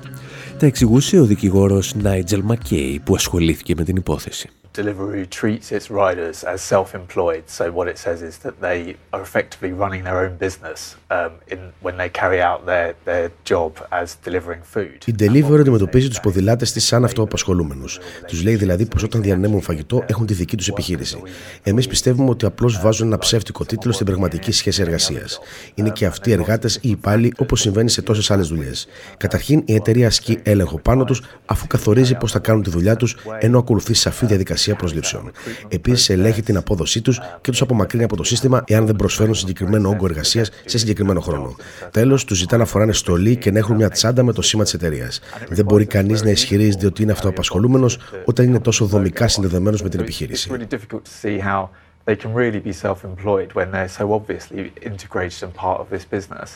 Τα 0.58 0.66
εξηγούσε 0.66 1.18
ο 1.18 1.24
δικηγόρος 1.24 1.94
Nigel 2.02 2.40
McKay 2.48 2.96
που 3.04 3.14
ασχολήθηκε 3.14 3.74
με 3.76 3.84
την 3.84 3.96
υπόθεση. 3.96 4.48
Deliveroo 4.78 5.26
treats 5.40 5.66
its 5.76 5.86
riders 5.90 6.38
as 6.52 6.58
self-employed. 6.72 7.44
So 7.58 7.64
what 7.78 7.86
it 7.92 7.98
says 8.04 8.18
is 8.30 8.34
that 8.44 8.54
they 8.66 8.80
are 9.14 9.22
effectively 9.28 9.72
running 9.82 10.02
their 10.08 10.18
own 10.24 10.34
business 10.46 10.78
um, 11.16 11.32
in, 11.52 11.60
when 11.86 11.94
they 12.00 12.10
carry 12.20 12.40
out 12.48 12.60
their, 12.70 12.88
their 13.08 13.26
job 13.52 13.70
as 13.90 14.08
delivering 14.24 14.62
food. 14.74 14.98
Η 15.06 15.14
Deliveroo 15.18 15.60
αντιμετωπίζει 15.60 16.08
τους 16.08 16.20
ποδηλάτες 16.20 16.72
της 16.72 16.86
σαν 16.86 17.04
αυτοαπασχολούμενους. 17.04 17.98
Τους 18.26 18.42
λέει 18.42 18.56
δηλαδή 18.56 18.86
πως 18.86 19.02
όταν 19.02 19.22
διανέμουν 19.22 19.60
φαγητό 19.60 20.04
έχουν 20.06 20.26
τη 20.26 20.34
δική 20.34 20.56
τους 20.56 20.68
επιχείρηση. 20.68 21.22
Εμείς 21.62 21.86
πιστεύουμε 21.86 22.30
ότι 22.30 22.46
απλώς 22.46 22.80
βάζουν 22.80 23.06
ένα 23.06 23.18
ψεύτικο 23.18 23.64
τίτλο 23.64 23.92
στην 23.92 24.06
πραγματική 24.06 24.52
σχέση 24.52 24.82
εργασίας. 24.82 25.40
Είναι 25.74 25.90
και 25.90 26.06
αυτοί 26.06 26.30
οι 26.30 26.32
εργάτες 26.32 26.78
ή 26.80 26.90
υπάλληλοι 26.90 27.32
όπως 27.38 27.60
συμβαίνει 27.60 27.90
σε 27.90 28.02
τόσες 28.02 28.30
άλλες 28.30 28.48
δουλειές. 28.48 28.86
Καταρχήν 29.16 29.62
η 29.64 29.74
εταιρεία 29.74 30.06
ασκεί 30.06 30.38
έλεγχο 30.42 30.78
πάνω 30.78 31.04
τους 31.04 31.22
αφού 31.46 31.66
καθορίζει 31.66 32.14
πώς 32.14 32.32
θα 32.32 32.38
κάνουν 32.38 32.62
τη 32.62 32.70
δουλειά 32.70 32.96
τους 32.96 33.16
ενώ 33.40 33.58
ακολουθεί 33.58 33.94
σαφή 33.94 34.26
διαδικασία 34.26 34.61
προσλήψεων. 34.70 35.30
Επίσης 35.68 36.08
ελέγχει 36.08 36.42
την 36.42 36.56
απόδοσή 36.56 37.00
τους 37.00 37.20
και 37.40 37.50
τους 37.50 37.60
απομακρύνει 37.60 38.04
από 38.04 38.16
το 38.16 38.24
σύστημα 38.24 38.64
εάν 38.66 38.86
δεν 38.86 38.96
προσφέρουν 38.96 39.34
συγκεκριμένο 39.34 39.88
όγκο 39.88 40.06
εργασίας 40.06 40.50
σε 40.64 40.78
συγκεκριμένο 40.78 41.20
χρόνο. 41.20 41.56
Τέλος, 41.90 42.24
τους 42.24 42.38
ζητά 42.38 42.56
να 42.56 42.64
φοράνε 42.64 42.92
στολή 42.92 43.36
και 43.36 43.50
να 43.50 43.58
έχουν 43.58 43.76
μια 43.76 43.88
τσάντα 43.88 44.22
με 44.22 44.32
το 44.32 44.42
σήμα 44.42 44.62
της 44.62 44.74
εταιρείας. 44.74 45.20
Δεν 45.48 45.64
μπορεί 45.64 45.86
κανείς 45.86 46.22
να 46.22 46.30
ισχυρίζεται 46.30 46.86
ότι 46.86 47.02
είναι 47.02 47.12
αυτοαπασχολούμενος 47.12 47.98
όταν 48.24 48.46
είναι 48.46 48.60
τόσο 48.60 48.84
δομικά 48.84 49.28
συνδεδεμένος 49.28 49.82
με 49.82 49.88
την 49.88 50.00
επιχείρηση. 50.00 50.48
It's 50.50 50.54
really 50.54 50.74
difficult 50.74 51.02
to 51.04 51.26
see 51.26 51.38
how 51.38 51.68
they 52.04 52.16
can 52.16 52.32
really 52.34 52.60
be 52.60 52.72
self-employed 52.72 53.50
when 53.54 53.70
they're 53.72 53.94
so 53.98 54.04
obviously 54.18 54.72
integrated 54.90 55.42
and 55.42 55.52
part 55.54 55.78
of 55.80 55.86
this 55.90 56.04
business. 56.14 56.48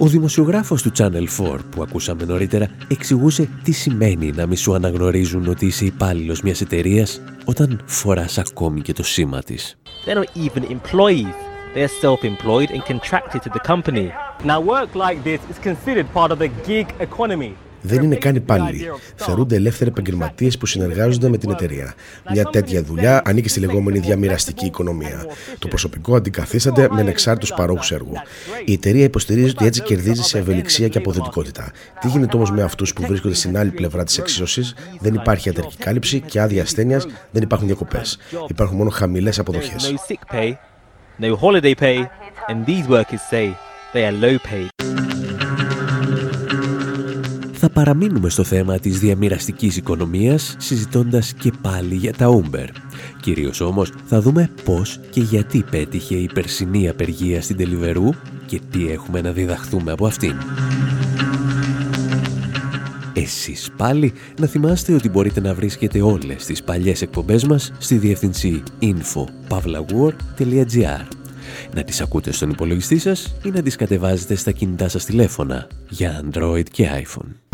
Ο 0.00 0.06
δημοσιογράφος 0.06 0.82
του 0.82 0.92
Channel 0.98 1.26
4 1.38 1.58
που 1.70 1.82
ακούσαμε 1.82 2.24
νωρίτερα 2.24 2.68
εξηγούσε 2.88 3.48
τι 3.62 3.72
σημαίνει 3.72 4.30
να 4.30 4.46
μη 4.46 4.56
σου 4.56 4.74
αναγνωρίζουν 4.74 5.48
ότι 5.48 5.66
είσαι 5.66 5.84
υπάλληλος 5.84 6.40
μιας 6.40 6.60
εταιρείας 6.60 7.20
όταν 7.44 7.80
φοράς 7.86 8.38
ακόμη 8.38 8.80
και 8.80 8.92
το 8.92 9.02
σήμα 9.02 9.42
της. 9.42 9.78
They're 10.06 10.18
not 10.18 10.42
even 10.46 10.62
employees. 10.62 11.34
They're 11.74 11.94
self-employed 12.02 12.70
and 12.70 12.82
contracted 12.92 13.42
to 13.42 13.50
the 13.56 13.62
company. 13.72 14.10
Now, 14.44 14.60
work 14.60 14.90
like 15.04 15.18
this 15.24 15.40
is 15.50 15.58
considered 15.68 16.06
part 16.18 16.30
of 16.34 16.38
the 16.38 16.50
gig 16.68 16.86
economy. 17.08 17.52
Δεν 17.80 18.02
είναι 18.02 18.16
καν 18.16 18.34
υπάλληλοι. 18.34 18.90
Θεωρούνται 19.16 19.56
ελεύθεροι 19.56 19.90
επαγγελματίες 19.90 20.58
που 20.58 20.66
συνεργάζονται 20.66 21.28
με 21.28 21.38
την 21.38 21.50
εταιρεία. 21.50 21.94
Μια 22.32 22.44
τέτοια 22.44 22.82
δουλειά 22.82 23.22
ανήκει 23.24 23.48
στη 23.48 23.60
λεγόμενη 23.60 23.98
διαμοιραστική 23.98 24.66
οικονομία. 24.66 25.26
Το 25.58 25.68
προσωπικό 25.68 26.16
αντικαθίσταται 26.16 26.88
με 26.90 27.00
ανεξάρτητους 27.00 27.52
παρόχους 27.56 27.90
έργου. 27.92 28.14
Η 28.64 28.72
εταιρεία 28.72 29.04
υποστηρίζει 29.04 29.50
ότι 29.50 29.66
έτσι 29.66 29.82
κερδίζει 29.82 30.22
σε 30.22 30.38
ευελιξία 30.38 30.88
και 30.88 30.98
αποδοτικότητα. 30.98 31.72
Τι 32.00 32.08
γίνεται 32.08 32.36
όμως 32.36 32.50
με 32.50 32.62
αυτούς 32.62 32.92
που 32.92 33.02
βρίσκονται 33.06 33.34
στην 33.34 33.58
άλλη 33.58 33.70
πλευρά 33.70 34.04
της 34.04 34.18
εξίσωσης, 34.18 34.74
δεν 35.00 35.14
υπάρχει 35.14 35.48
ιατρική 35.48 35.76
κάλυψη 35.76 36.20
και 36.20 36.40
άδεια 36.40 36.62
ασθένειας, 36.62 37.06
δεν 37.30 37.42
υπάρχουν 37.42 37.66
διακοπές. 37.66 38.18
Υπάρχουν 38.48 38.76
μόνο 38.76 38.90
χαμηλές 38.90 39.38
αποδοχές. 39.38 39.94
no 41.18 41.36
holiday 41.36 41.74
pay, 41.74 42.08
and 42.48 42.64
these 42.64 42.86
workers 42.86 43.20
say 43.22 43.56
they 43.92 44.04
are 44.04 44.12
low 44.12 44.38
paid. 44.38 44.97
Θα 47.68 47.74
παραμείνουμε 47.74 48.28
στο 48.28 48.44
θέμα 48.44 48.78
της 48.78 48.98
διαμοιραστικής 48.98 49.76
οικονομίας 49.76 50.54
συζητώντας 50.58 51.32
και 51.32 51.52
πάλι 51.62 51.94
για 51.94 52.12
τα 52.12 52.42
Uber. 52.42 52.66
Κυρίως 53.20 53.60
όμως 53.60 53.92
θα 54.04 54.20
δούμε 54.20 54.50
πώς 54.64 55.00
και 55.10 55.20
γιατί 55.20 55.64
πέτυχε 55.70 56.14
η 56.14 56.30
περσινή 56.34 56.88
απεργία 56.88 57.42
στην 57.42 57.56
Τελιβερού 57.56 58.08
και 58.46 58.60
τι 58.70 58.90
έχουμε 58.90 59.20
να 59.20 59.32
διδαχθούμε 59.32 59.92
από 59.92 60.06
αυτήν. 60.06 60.32
Εσείς 63.12 63.70
πάλι 63.76 64.12
να 64.40 64.46
θυμάστε 64.46 64.94
ότι 64.94 65.08
μπορείτε 65.08 65.40
να 65.40 65.54
βρίσκετε 65.54 66.02
όλες 66.02 66.44
τις 66.44 66.62
παλιές 66.62 67.02
εκπομπές 67.02 67.44
μας 67.44 67.72
στη 67.78 67.96
διεύθυνση 67.96 68.62
info.pavlawar.gr 68.80 71.06
Να 71.74 71.82
τις 71.82 72.00
ακούτε 72.00 72.32
στον 72.32 72.50
υπολογιστή 72.50 72.98
σας 72.98 73.36
ή 73.44 73.50
να 73.50 73.62
τις 73.62 73.76
κατεβάζετε 73.76 74.34
στα 74.34 74.52
κινητά 74.52 74.88
σας 74.88 75.04
τηλέφωνα 75.04 75.66
για 75.88 76.24
Android 76.24 76.64
και 76.70 76.88
iPhone. 77.04 77.47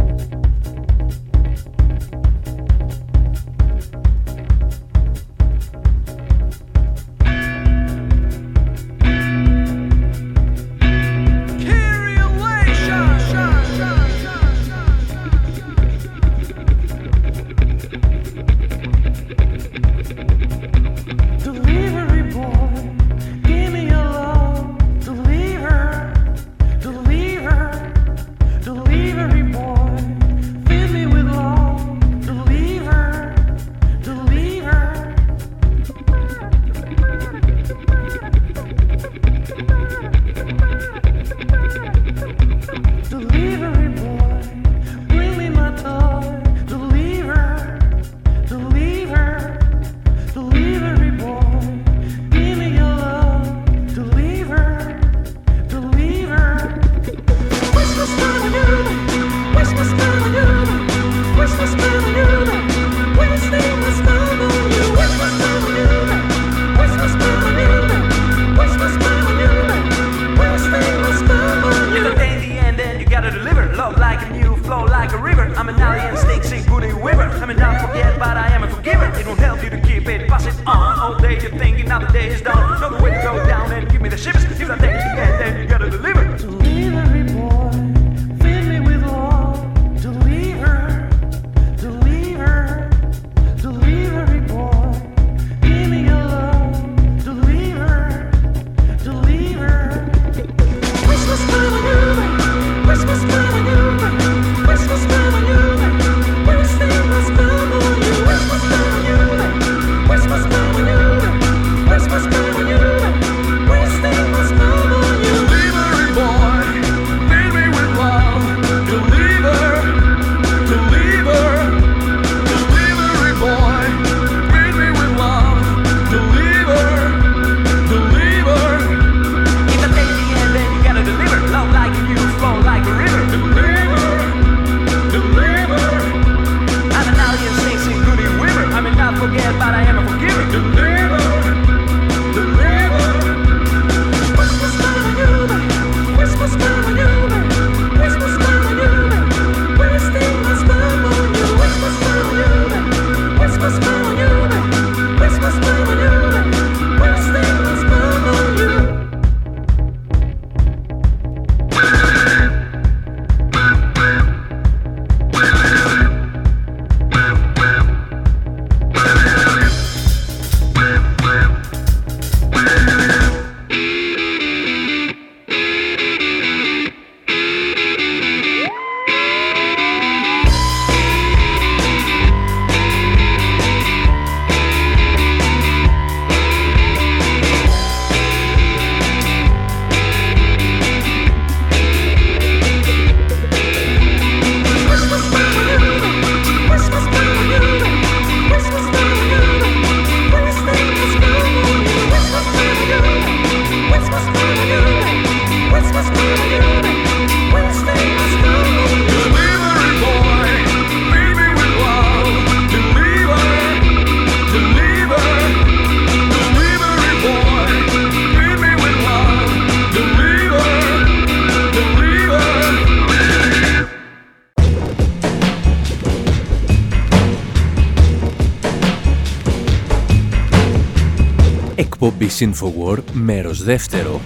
Infowar, 232.38 232.98
μέρος 233.12 233.62
δεύτερο. 233.62 234.20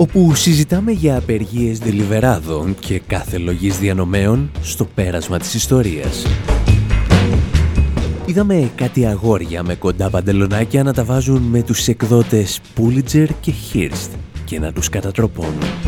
όπου 0.00 0.34
συζητάμε 0.34 0.92
για 0.92 1.16
απεργίες 1.16 1.78
δελιβεράδων 1.78 2.74
και 2.78 3.00
κάθε 3.06 3.38
λογής 3.38 3.78
διανομέων 3.78 4.50
στο 4.62 4.84
πέρασμα 4.84 5.38
της 5.38 5.54
ιστορίας. 5.54 6.26
Είδαμε 8.26 8.70
κάτι 8.74 9.06
αγόρια 9.06 9.62
με 9.62 9.74
κοντά 9.74 10.10
παντελονάκια 10.10 10.82
να 10.82 10.92
τα 10.92 11.04
βάζουν 11.04 11.42
με 11.42 11.62
τους 11.62 11.88
εκδότες 11.88 12.60
Pulitzer 12.76 13.26
και 13.40 13.52
Hearst 13.72 14.10
και 14.44 14.58
να 14.58 14.72
τους 14.72 14.88
κατατροπώνουν. 14.88 15.79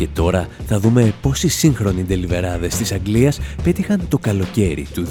Και 0.00 0.08
τώρα 0.12 0.46
θα 0.66 0.80
δούμε 0.80 1.14
πώς 1.22 1.42
οι 1.42 1.48
σύγχρονοι 1.48 2.02
ντελιβεράδες 2.02 2.76
της 2.76 2.92
Αγγλίας 2.92 3.40
πέτυχαν 3.62 4.08
το 4.08 4.18
καλοκαίρι 4.18 4.86
του 4.94 5.06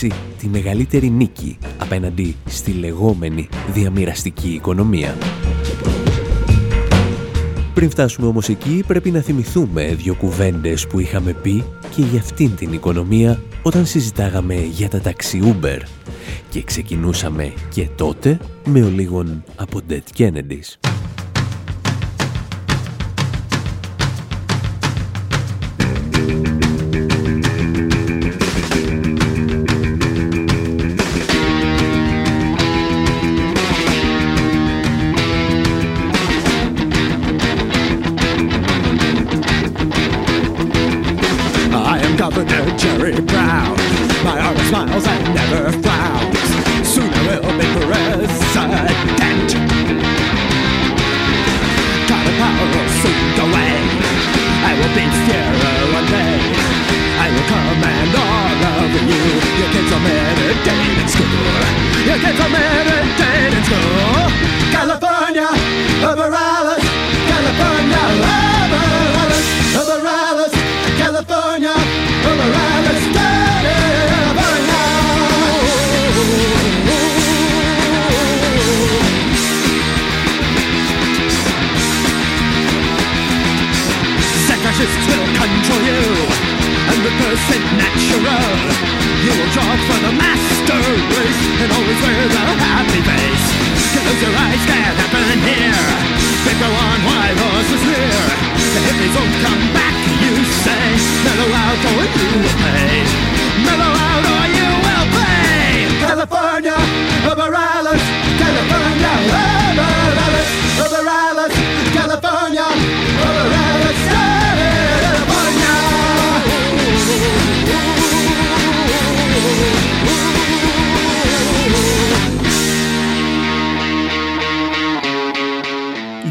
2016 0.00 0.08
τη 0.38 0.48
μεγαλύτερη 0.48 1.10
νίκη 1.10 1.58
απέναντι 1.78 2.36
στη 2.46 2.70
λεγόμενη 2.70 3.48
διαμοιραστική 3.72 4.48
οικονομία. 4.48 5.16
Πριν 7.74 7.90
φτάσουμε 7.90 8.26
όμως 8.26 8.48
εκεί 8.48 8.84
πρέπει 8.86 9.10
να 9.10 9.20
θυμηθούμε 9.20 9.94
δύο 9.94 10.14
κουβέντες 10.14 10.86
που 10.86 11.00
είχαμε 11.00 11.32
πει 11.32 11.64
και 11.94 12.02
για 12.02 12.20
αυτήν 12.20 12.56
την 12.56 12.72
οικονομία 12.72 13.40
όταν 13.62 13.86
συζητάγαμε 13.86 14.54
για 14.54 14.88
τα 14.88 15.00
ταξί 15.00 15.40
Uber 15.42 15.80
και 16.50 16.62
ξεκινούσαμε 16.62 17.52
και 17.68 17.88
τότε 17.96 18.38
με 18.64 18.82
ο 18.82 18.88
λίγον 18.88 19.44
από 19.56 19.80
Dead 19.88 20.18
Kennedys. 20.18 20.87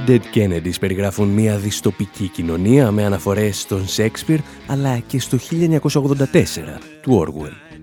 Dead 0.08 0.20
Kennedys 0.34 0.80
περιγράφουν 0.80 1.28
μια 1.28 1.58
δυστοπική 1.58 2.28
κοινωνία 2.28 2.91
με 2.91 3.06
αναφορές 3.06 3.60
στον 3.60 3.88
Σέξπιρ 3.88 4.39
αλλά 4.67 4.98
και 4.98 5.20
στο 5.20 5.38
1984 5.38 5.80
του 7.02 7.26
Orwell. 7.26 7.78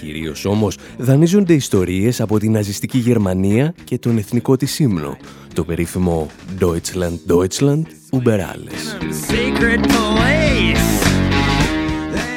Κυρίως 0.00 0.44
όμως 0.44 0.76
δανείζονται 0.98 1.54
ιστορίες 1.54 2.20
από 2.20 2.38
την 2.38 2.52
ναζιστική 2.52 2.98
Γερμανία 2.98 3.74
και 3.84 3.98
τον 3.98 4.18
εθνικό 4.18 4.56
της 4.56 4.78
ύμνο, 4.78 5.16
το 5.54 5.64
περίφημο 5.64 6.30
Deutschland 6.60 7.18
Deutschland 7.28 7.82
Uber 8.10 8.38
Alles. 8.38 9.12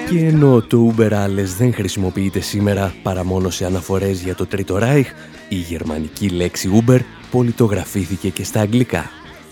Και 0.09 0.25
ενώ 0.25 0.61
το 0.61 0.93
Uber 0.97 1.11
Alles 1.11 1.47
δεν 1.57 1.73
χρησιμοποιείται 1.73 2.39
σήμερα 2.39 2.93
παρά 3.03 3.25
μόνο 3.25 3.49
σε 3.49 3.65
αναφορές 3.65 4.21
για 4.21 4.35
το 4.35 4.45
Τρίτο 4.45 4.77
Ράιχ, 4.77 5.07
η 5.49 5.55
γερμανική 5.55 6.29
λέξη 6.29 6.83
Uber 6.85 6.99
πολιτογραφήθηκε 7.35 8.29
και 8.29 8.43
στα 8.43 8.59
αγγλικά. 8.59 9.09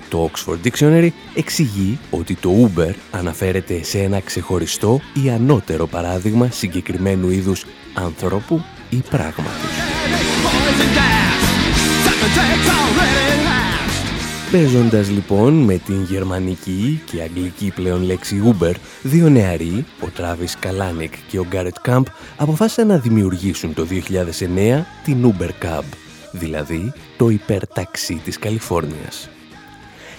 Το 0.10 0.30
Oxford 0.32 0.68
Dictionary 0.68 1.10
εξηγεί 1.36 2.00
ότι 2.10 2.36
το 2.36 2.50
Uber 2.66 2.94
αναφέρεται 3.12 3.84
σε 3.84 4.00
ένα 4.00 4.20
ξεχωριστό 4.20 5.00
ή 5.24 5.30
ανώτερο 5.30 5.88
παράδειγμα 5.88 6.50
συγκεκριμένου 6.50 7.30
είδους 7.30 7.66
άνθρωπου 7.94 8.62
ή 8.90 9.04
πράγματος. 9.10 9.72
Παίζοντας 14.52 15.10
λοιπόν 15.10 15.54
με 15.54 15.78
την 15.78 16.04
γερμανική 16.04 17.02
και 17.12 17.22
αγγλική 17.22 17.72
πλέον 17.76 18.02
λέξη 18.02 18.42
Uber, 18.46 18.74
δύο 19.02 19.30
νεαροί, 19.30 19.86
ο 20.00 20.08
Τράβις 20.16 20.58
Καλάνικ 20.60 21.14
και 21.28 21.40
ο 21.40 21.46
Γκάρετ 21.50 21.76
Κάμπ, 21.82 22.06
αποφάσισαν 22.38 22.88
να 22.88 22.98
δημιουργήσουν 22.98 23.74
το 23.74 23.88
2009 23.90 24.86
την 25.04 25.34
Uber 25.34 25.66
Cab, 25.66 25.84
δηλαδή 26.34 26.94
το 27.18 27.30
υπερταξί 27.30 28.22
της 28.24 28.40
Καλιφόρνιας. 28.40 29.30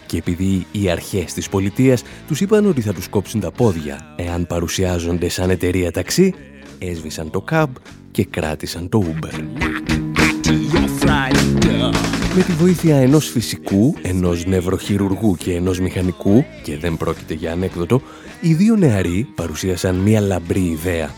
Και 0.06 0.16
επειδή 0.16 0.66
οι 0.72 0.90
αρχές 0.90 1.32
της 1.32 1.48
πολιτείας 1.48 2.02
τους 2.26 2.40
είπαν 2.40 2.66
ότι 2.66 2.80
θα 2.80 2.92
τους 2.92 3.08
κόψουν 3.08 3.40
τα 3.40 3.50
πόδια 3.50 4.14
εάν 4.16 4.46
παρουσιάζονται 4.46 5.28
σαν 5.28 5.50
εταιρεία 5.50 5.90
ταξί, 5.90 6.34
έσβησαν 6.78 7.30
το 7.30 7.44
cab 7.50 7.66
και 8.10 8.24
κράτησαν 8.24 8.88
το 8.88 9.04
Uber. 9.06 9.42
Με 12.36 12.42
τη 12.42 12.52
βοήθεια 12.52 12.96
ενός 12.96 13.28
φυσικού, 13.28 13.94
ενός 14.02 14.46
νευροχειρουργού 14.46 15.36
και 15.36 15.54
ενός 15.54 15.80
μηχανικού, 15.80 16.44
και 16.62 16.78
δεν 16.78 16.96
πρόκειται 16.96 17.34
για 17.34 17.52
ανέκδοτο, 17.52 18.02
οι 18.40 18.54
δύο 18.54 18.76
νεαροί 18.76 19.28
παρουσίασαν 19.34 19.96
μια 19.96 20.20
λαμπρή 20.20 20.60
ιδέα. 20.60 21.10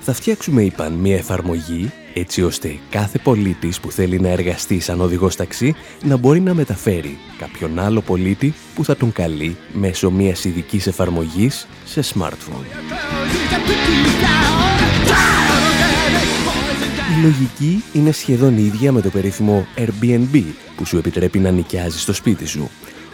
Θα 0.00 0.12
φτιάξουμε, 0.12 0.62
είπαν, 0.62 0.92
μια 0.92 1.16
εφαρμογή 1.16 1.92
έτσι 2.18 2.42
ώστε 2.42 2.78
κάθε 2.90 3.18
πολίτης 3.18 3.80
που 3.80 3.90
θέλει 3.90 4.20
να 4.20 4.28
εργαστεί 4.28 4.80
σαν 4.80 5.00
οδηγός 5.00 5.36
ταξί 5.36 5.74
να 6.02 6.16
μπορεί 6.16 6.40
να 6.40 6.54
μεταφέρει 6.54 7.18
κάποιον 7.38 7.78
άλλο 7.78 8.00
πολίτη 8.00 8.54
που 8.74 8.84
θα 8.84 8.96
τον 8.96 9.12
καλεί 9.12 9.56
μέσω 9.72 10.10
μιας 10.10 10.44
ειδικής 10.44 10.86
εφαρμογής 10.86 11.66
σε 11.84 12.00
smartphone. 12.14 12.64
Η 17.18 17.22
λογική 17.22 17.84
είναι 17.92 18.12
σχεδόν 18.12 18.56
ίδια 18.56 18.92
με 18.92 19.00
το 19.00 19.08
περίφημο 19.08 19.66
Airbnb 19.76 20.42
που 20.76 20.84
σου 20.84 20.96
επιτρέπει 20.96 21.38
να 21.38 21.50
νοικιάζεις 21.50 22.02
στο 22.02 22.12
σπίτι 22.12 22.46
σου. 22.46 22.70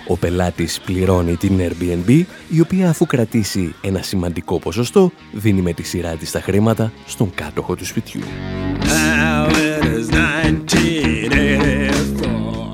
Ο 0.06 0.16
πελάτης 0.16 0.80
πληρώνει 0.84 1.36
την 1.36 1.60
Airbnb, 1.60 2.24
η 2.48 2.60
οποία 2.60 2.88
αφού 2.88 3.06
κρατήσει 3.06 3.74
ένα 3.80 4.02
σημαντικό 4.02 4.58
ποσοστό, 4.58 5.12
δίνει 5.32 5.60
με 5.60 5.72
τη 5.72 5.82
σειρά 5.82 6.16
της 6.16 6.30
τα 6.30 6.40
χρήματα 6.40 6.92
στον 7.06 7.30
κάτοχο 7.34 7.74
του 7.74 7.84
σπιτιού. 7.84 8.20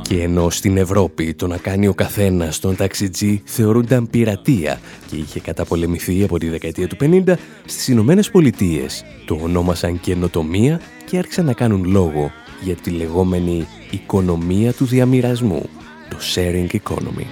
Και 0.02 0.22
ενώ 0.22 0.50
στην 0.50 0.76
Ευρώπη 0.76 1.34
το 1.34 1.46
να 1.46 1.56
κάνει 1.56 1.86
ο 1.86 1.94
καθένας 1.94 2.58
τον 2.58 2.76
ταξιτζή 2.76 3.42
θεωρούνταν 3.44 4.08
πειρατεία 4.10 4.80
και 5.10 5.16
είχε 5.16 5.40
καταπολεμηθεί 5.40 6.22
από 6.24 6.38
τη 6.38 6.48
δεκαετία 6.48 6.88
του 6.88 6.96
50, 7.00 7.34
στις 7.64 7.88
Ηνωμένες 7.88 8.30
Πολιτείες 8.30 9.04
το 9.26 9.38
ονόμασαν 9.42 10.00
καινοτομία 10.00 10.80
και 11.04 11.18
άρχισαν 11.18 11.44
να 11.44 11.52
κάνουν 11.52 11.84
λόγο 11.84 12.30
για 12.60 12.74
τη 12.74 12.90
λεγόμενη 12.90 13.66
οικονομία 13.90 14.72
του 14.72 14.84
διαμοιρασμού, 14.84 15.68
το 16.10 16.16
sharing 16.34 16.76
economy. 16.76 17.26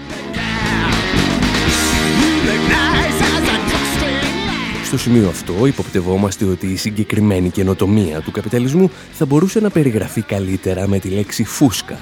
Στο 4.84 4.98
σημείο 4.98 5.28
αυτό 5.28 5.66
υποπτευόμαστε 5.66 6.44
ότι 6.44 6.66
η 6.66 6.76
συγκεκριμένη 6.76 7.50
καινοτομία 7.50 8.20
του 8.20 8.30
καπιταλισμού 8.30 8.90
θα 9.12 9.26
μπορούσε 9.26 9.60
να 9.60 9.70
περιγραφεί 9.70 10.22
καλύτερα 10.22 10.88
με 10.88 10.98
τη 10.98 11.08
λέξη 11.08 11.44
φούσκα 11.44 11.98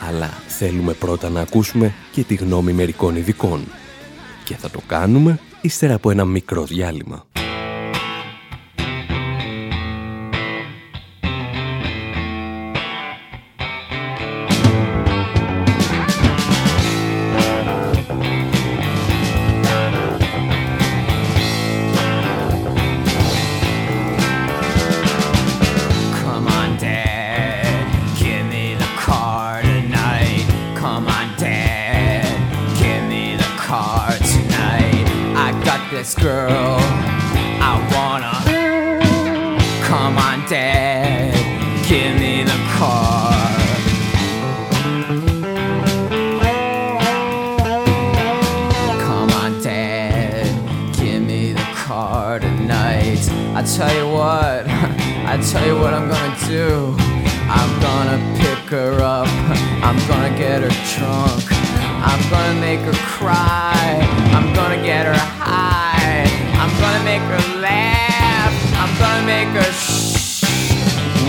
αλλά 0.00 0.30
θέλουμε 0.46 0.92
πρώτα 0.92 1.28
να 1.28 1.40
ακούσουμε 1.40 1.94
και 2.12 2.22
τη 2.22 2.34
γνώμη 2.34 2.72
μερικών 2.72 3.16
ειδικών. 3.16 3.64
Και 4.44 4.56
θα 4.56 4.70
το 4.70 4.80
κάνουμε 4.86 5.38
ύστερα 5.60 5.94
από 5.94 6.10
ένα 6.10 6.24
μικρό 6.24 6.64
διάλειμμα. 6.64 7.26
girl. 36.20 36.78
I 37.60 37.74
wanna 37.94 38.34
come 39.86 40.18
on, 40.18 40.48
Dad, 40.48 41.34
give 41.88 42.18
me 42.18 42.42
the 42.42 42.58
car. 42.76 43.32
Come 49.00 49.30
on, 49.30 49.62
Dad, 49.62 50.46
give 50.96 51.22
me 51.22 51.52
the 51.52 51.68
car 51.74 52.40
tonight. 52.40 53.28
I 53.54 53.62
tell 53.62 53.94
you 53.94 54.08
what, 54.12 54.66
I 55.32 55.38
tell 55.50 55.66
you 55.66 55.76
what 55.76 55.94
I'm 55.94 56.08
gonna 56.08 56.36
do. 56.48 56.96
I'm 57.50 57.80
gonna 57.80 58.18
pick 58.38 58.70
her 58.70 59.00
up, 59.00 59.28
I'm 59.84 59.98
gonna 60.08 60.36
get 60.36 60.62
her 60.62 60.74
drunk. 60.96 61.44
I'm 62.00 62.30
gonna 62.30 62.60
make 62.60 62.80
her 62.80 62.92
cry. 62.92 63.98
I'm 64.32 64.54
gonna 64.54 64.82
get 64.82 65.06
her 65.06 65.37
I'm 66.60 66.72
gonna 66.80 67.04
make 67.04 67.22
her 67.22 67.60
laugh. 67.60 68.52
I'm 68.82 68.92
gonna 68.98 69.26
make 69.26 69.48
her 69.60 69.72
shh. 69.72 70.42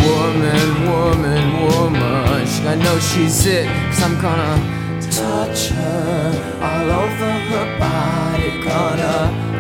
Woman, 0.05 0.69
woman, 0.89 1.45
woman. 1.63 2.09
I 2.71 2.75
know 2.75 2.99
she's 2.99 3.45
it, 3.45 3.65
cause 3.65 4.03
I'm 4.03 4.19
gonna 4.21 4.57
touch 5.09 5.69
her 5.69 6.59
all 6.61 6.91
over 7.03 7.31
her 7.49 7.79
body. 7.79 8.49
Gonna 8.63 9.17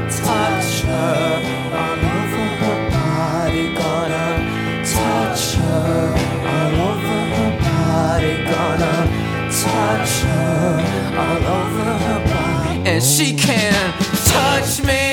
touch 0.09 0.81
her 0.81 1.41
all 1.81 1.99
over 2.17 2.45
her 2.61 2.79
body. 2.91 3.73
Gonna 3.73 4.27
touch 4.85 5.55
her 5.55 6.13
all 6.53 6.75
over 6.89 7.19
her 7.35 7.51
body. 7.65 8.33
Gonna 8.51 8.95
touch 9.63 10.13
her 10.21 10.59
all 11.17 11.43
over 11.57 11.89
her 12.05 12.21
body. 12.25 12.89
And 12.89 13.03
she 13.03 13.33
can 13.35 13.93
touch 14.25 14.83
me. 14.83 15.08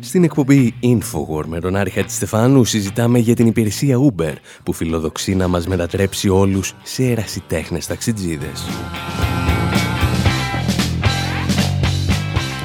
Στην 0.00 0.24
εκπομπή 0.24 0.74
Infowar 0.82 1.44
με 1.46 1.60
τον 1.60 1.76
Άρη 1.76 1.90
Χατζηστεφάνου 1.90 2.64
συζητάμε 2.64 3.18
για 3.18 3.34
την 3.34 3.46
υπηρεσία 3.46 3.96
Uber 3.98 4.32
που 4.62 4.72
φιλοδοξεί 4.72 5.34
να 5.34 5.48
μας 5.48 5.66
μετατρέψει 5.66 6.28
όλους 6.28 6.74
σε 6.82 7.04
ερασιτέχνες 7.04 7.86
ταξιτζίδες. 7.86 8.62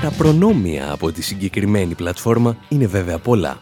Τα 0.01 0.11
προνόμια 0.17 0.91
από 0.91 1.11
τη 1.11 1.21
συγκεκριμένη 1.21 1.95
πλατφόρμα 1.95 2.57
είναι 2.69 2.87
βέβαια 2.87 3.17
πολλά. 3.17 3.61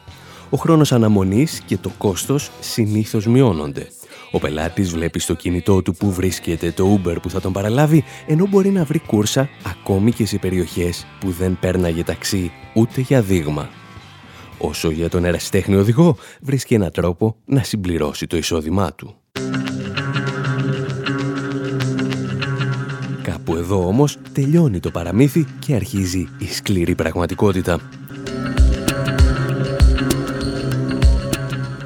Ο 0.49 0.57
χρόνος 0.57 0.91
αναμονής 0.91 1.61
και 1.65 1.77
το 1.77 1.91
κόστος 1.97 2.51
συνήθως 2.59 3.25
μειώνονται. 3.27 3.87
Ο 4.35 4.39
πελάτης 4.39 4.89
βλέπει 4.89 5.19
στο 5.19 5.33
κινητό 5.33 5.81
του 5.81 5.93
που 5.95 6.11
βρίσκεται 6.11 6.71
το 6.71 6.99
Uber 6.99 7.15
που 7.21 7.29
θα 7.29 7.41
τον 7.41 7.53
παραλάβει, 7.53 8.03
ενώ 8.27 8.47
μπορεί 8.47 8.69
να 8.69 8.83
βρει 8.83 8.99
κούρσα 8.99 9.49
ακόμη 9.63 10.11
και 10.11 10.25
σε 10.25 10.37
περιοχές 10.37 11.05
που 11.19 11.31
δεν 11.31 11.57
πέρναγε 11.59 12.03
ταξί 12.03 12.51
ούτε 12.73 13.01
για 13.01 13.21
δείγμα. 13.21 13.69
Όσο 14.57 14.89
για 14.89 15.09
τον 15.09 15.25
ερασιτέχνη 15.25 15.75
οδηγό, 15.75 16.17
βρίσκει 16.41 16.73
έναν 16.73 16.91
τρόπο 16.91 17.35
να 17.45 17.63
συμπληρώσει 17.63 18.27
το 18.27 18.37
εισόδημά 18.37 18.93
του. 18.93 19.15
Κάπου 23.23 23.55
εδώ 23.55 23.87
όμως 23.87 24.17
τελειώνει 24.33 24.79
το 24.79 24.91
παραμύθι 24.91 25.45
και 25.59 25.75
αρχίζει 25.75 26.27
η 26.37 26.47
σκληρή 26.47 26.95
πραγματικότητα. 26.95 27.79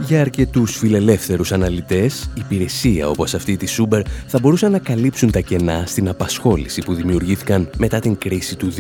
Για 0.10 0.22
αρκετούς 0.22 0.78
φιλελεύθερους 0.78 1.52
αναλυτές, 1.52 2.30
υπηρεσία 2.36 3.10
όπως 3.10 3.34
αυτή 3.34 3.58
της 3.58 3.82
Uber 3.82 4.02
θα 4.28 4.40
μπορούσαν 4.40 4.72
να 4.72 4.80
καλύψουν 4.80 5.32
τα 5.32 5.40
κενά 5.40 5.84
στην 5.86 6.10
απασχόληση 6.10 6.82
που 6.82 6.94
δημιουργήθηκαν 6.94 7.70
μετά 7.78 8.00
την 8.00 8.18
κρίση 8.18 8.56
του 8.56 8.72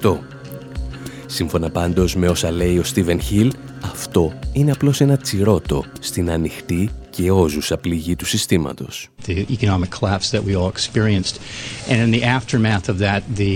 2008. 0.00 0.16
Σύμφωνα 1.26 1.70
πάντως 1.70 2.16
με 2.16 2.28
όσα 2.28 2.50
λέει 2.50 2.78
ο 2.78 2.82
Στίβεν 2.82 3.20
Χιλ, 3.20 3.52
αυτό 3.82 4.32
είναι 4.52 4.70
απλώς 4.70 5.00
ένα 5.00 5.16
τσιρότο 5.16 5.84
στην 6.00 6.30
ανοιχτή 6.30 6.90
σκιώζουσα 7.16 7.76
πληγή 7.76 8.16
του 8.16 8.26
συστήματος. 8.26 9.08
The 9.26 9.44
economic 9.58 9.90
collapse 10.00 10.30
that 10.30 10.42
we 10.46 10.54
all 10.54 10.70
experienced 10.76 11.36
and 11.88 11.98
in 12.04 12.10
the 12.16 12.22
aftermath 12.38 12.88
of 12.92 12.96
that 12.98 13.20
the 13.40 13.52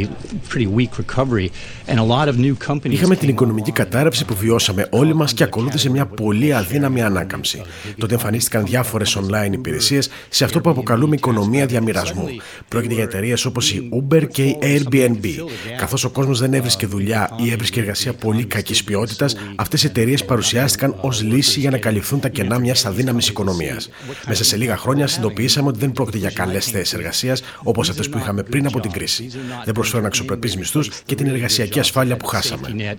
pretty 0.49 0.69
weak 0.79 0.93
recovery 1.05 1.49
and 1.89 1.97
a 1.99 2.07
lot 2.15 2.27
of 2.29 2.35
new 2.39 2.55
companies 2.69 2.93
Είχαμε 2.93 3.17
την 3.17 3.29
οικονομική 3.29 3.73
κατάρρευση 3.73 4.25
που 4.25 4.35
βιώσαμε 4.35 4.87
όλοι 4.91 5.15
μας 5.15 5.33
και 5.35 5.45
ακολούθησε 5.45 5.91
μια 5.91 6.07
πολύ 6.07 6.55
αδύναμη 6.55 7.03
ανάκαμψη. 7.03 7.63
Τότε 7.99 8.15
εμφανίστηκαν 8.15 8.65
διάφορες 8.65 9.19
online 9.21 9.53
υπηρεσίες 9.53 10.09
σε 10.29 10.45
αυτό 10.45 10.61
που 10.61 10.71
αποκαλούμε 10.71 11.15
οικονομία 11.15 11.67
διαμοιρασμού. 11.67 12.27
Πρόκειται 12.69 12.95
για 12.95 13.03
εταιρείες 13.03 13.45
όπως 13.45 13.73
η 13.73 13.89
Uber 13.93 14.29
και 14.29 14.43
η 14.43 14.59
Airbnb. 14.63 15.27
Καθώς 15.79 16.05
ο 16.05 16.11
κόσμος 16.11 16.39
δεν 16.39 16.55
έβρισκε 16.55 16.87
δουλειά 16.87 17.31
ή 17.45 17.51
έβρισκε 17.51 17.81
εργασία 17.81 18.13
πολύ 18.13 18.45
κακής 18.45 18.85
ποιότητας, 18.85 19.37
αυτές 19.57 19.83
οι 19.83 19.87
εταιρείες 19.87 20.25
παρουσιάστηκαν 20.25 20.97
ως 21.01 21.23
λύση 21.23 21.61
για 21.61 21.71
να 21.71 21.79
καλυφθούν 21.79 22.21
τα 22.21 22.29
κενά 22.29 22.59
μιας 22.59 22.87
αδύναμης 22.87 23.29
οικονομίας. 23.29 23.50
Μέσα 24.27 24.45
σε 24.45 24.57
λίγα 24.57 24.77
χρόνια 24.77 25.07
συνειδητοποιήσαμε 25.07 25.69
ότι 25.69 25.79
δεν 25.79 25.93
πρόκειται 25.93 26.19
για 26.19 26.31
καλές 26.31 26.67
θέσεις 26.67 26.93
εργασίας 26.93 27.43
όπως 27.63 27.89
αυτές 27.89 28.09
που 28.09 28.19
είχαμε 28.19 28.43
πριν 28.43 28.67
από 28.67 28.81
την 28.81 28.91
κρίση. 28.91 29.31
Δεν 29.65 29.75
προσφέρουν 29.75 30.07
αξιοπρεπείς 30.07 30.57
μισθούς 30.57 30.91
και 31.07 31.15
την 31.15 31.27
εργασιακή 31.27 31.79
ασφάλεια 31.79 32.17
που 32.17 32.27
χάσαμε. 32.27 32.97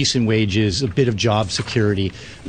decent 0.00 0.26
wages, 0.34 0.82
a 0.82 0.90
bit 1.00 1.08
of 1.12 1.16
job 1.28 1.44
security 1.50 2.08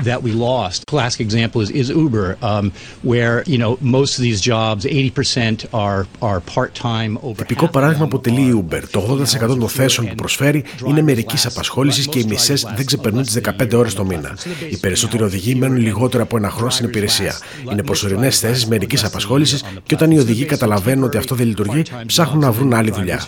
that 0.10 0.20
we 0.26 0.32
lost. 0.32 0.78
Classic 0.96 1.22
example 1.28 1.60
is, 1.66 1.70
is 1.82 1.88
Uber, 2.06 2.28
um, 2.52 2.66
where 3.12 3.36
you 3.54 3.60
know 3.62 3.72
most 3.98 4.12
of 4.18 4.22
these 4.28 4.40
jobs, 4.54 4.82
80% 4.86 5.66
are 5.84 6.02
are 6.30 6.40
part-time. 6.56 7.18
Over 7.22 7.36
Τυπικό 7.36 7.68
παράδειγμα 7.68 8.06
αποτελεί 8.06 8.42
η 8.42 8.66
Uber. 8.70 8.82
Το 8.92 9.18
80% 9.34 9.48
των 9.48 9.70
θέσεων 9.70 10.08
που 10.08 10.16
προσφέρει 10.16 10.64
είναι 10.88 11.02
μερικής 11.02 11.46
απασχόλησης 11.46 12.08
και 12.08 12.20
οι 12.20 12.26
μισές 12.30 12.68
δεν 12.76 12.86
ξεπερνούν 12.86 13.24
τις 13.24 13.40
15 13.60 13.74
ώρες 13.74 13.94
το 13.94 14.06
μήνα. 14.06 14.38
Οι 14.70 14.78
περισσότεροι 14.78 15.24
οδηγοί 15.24 15.56
μένουν 15.56 15.78
λιγότερο 15.78 16.24
από 16.24 16.38
ένα 16.38 16.50
χρόνο 16.50 16.70
στην 16.70 16.86
υπηρεσία. 16.86 17.36
Είναι 17.72 17.84
προσωρινές 17.84 18.40
θέσεις 18.40 18.66
μερικής 18.66 19.04
απασχόλησης 19.04 19.64
και 19.86 19.96
όταν 19.96 20.12
οι 20.12 20.20
οδηγοί 20.20 20.46
καταλαβαίνουν 20.46 21.04
ότι 21.04 21.18
αυτό 21.18 21.36
δεν 21.36 21.48
λειτουργεί, 21.48 21.82
ψάχνουν 22.06 22.42
να 22.42 22.52
βρουν 22.52 22.74
άλλη 22.74 22.92
δουλειά. 22.92 23.22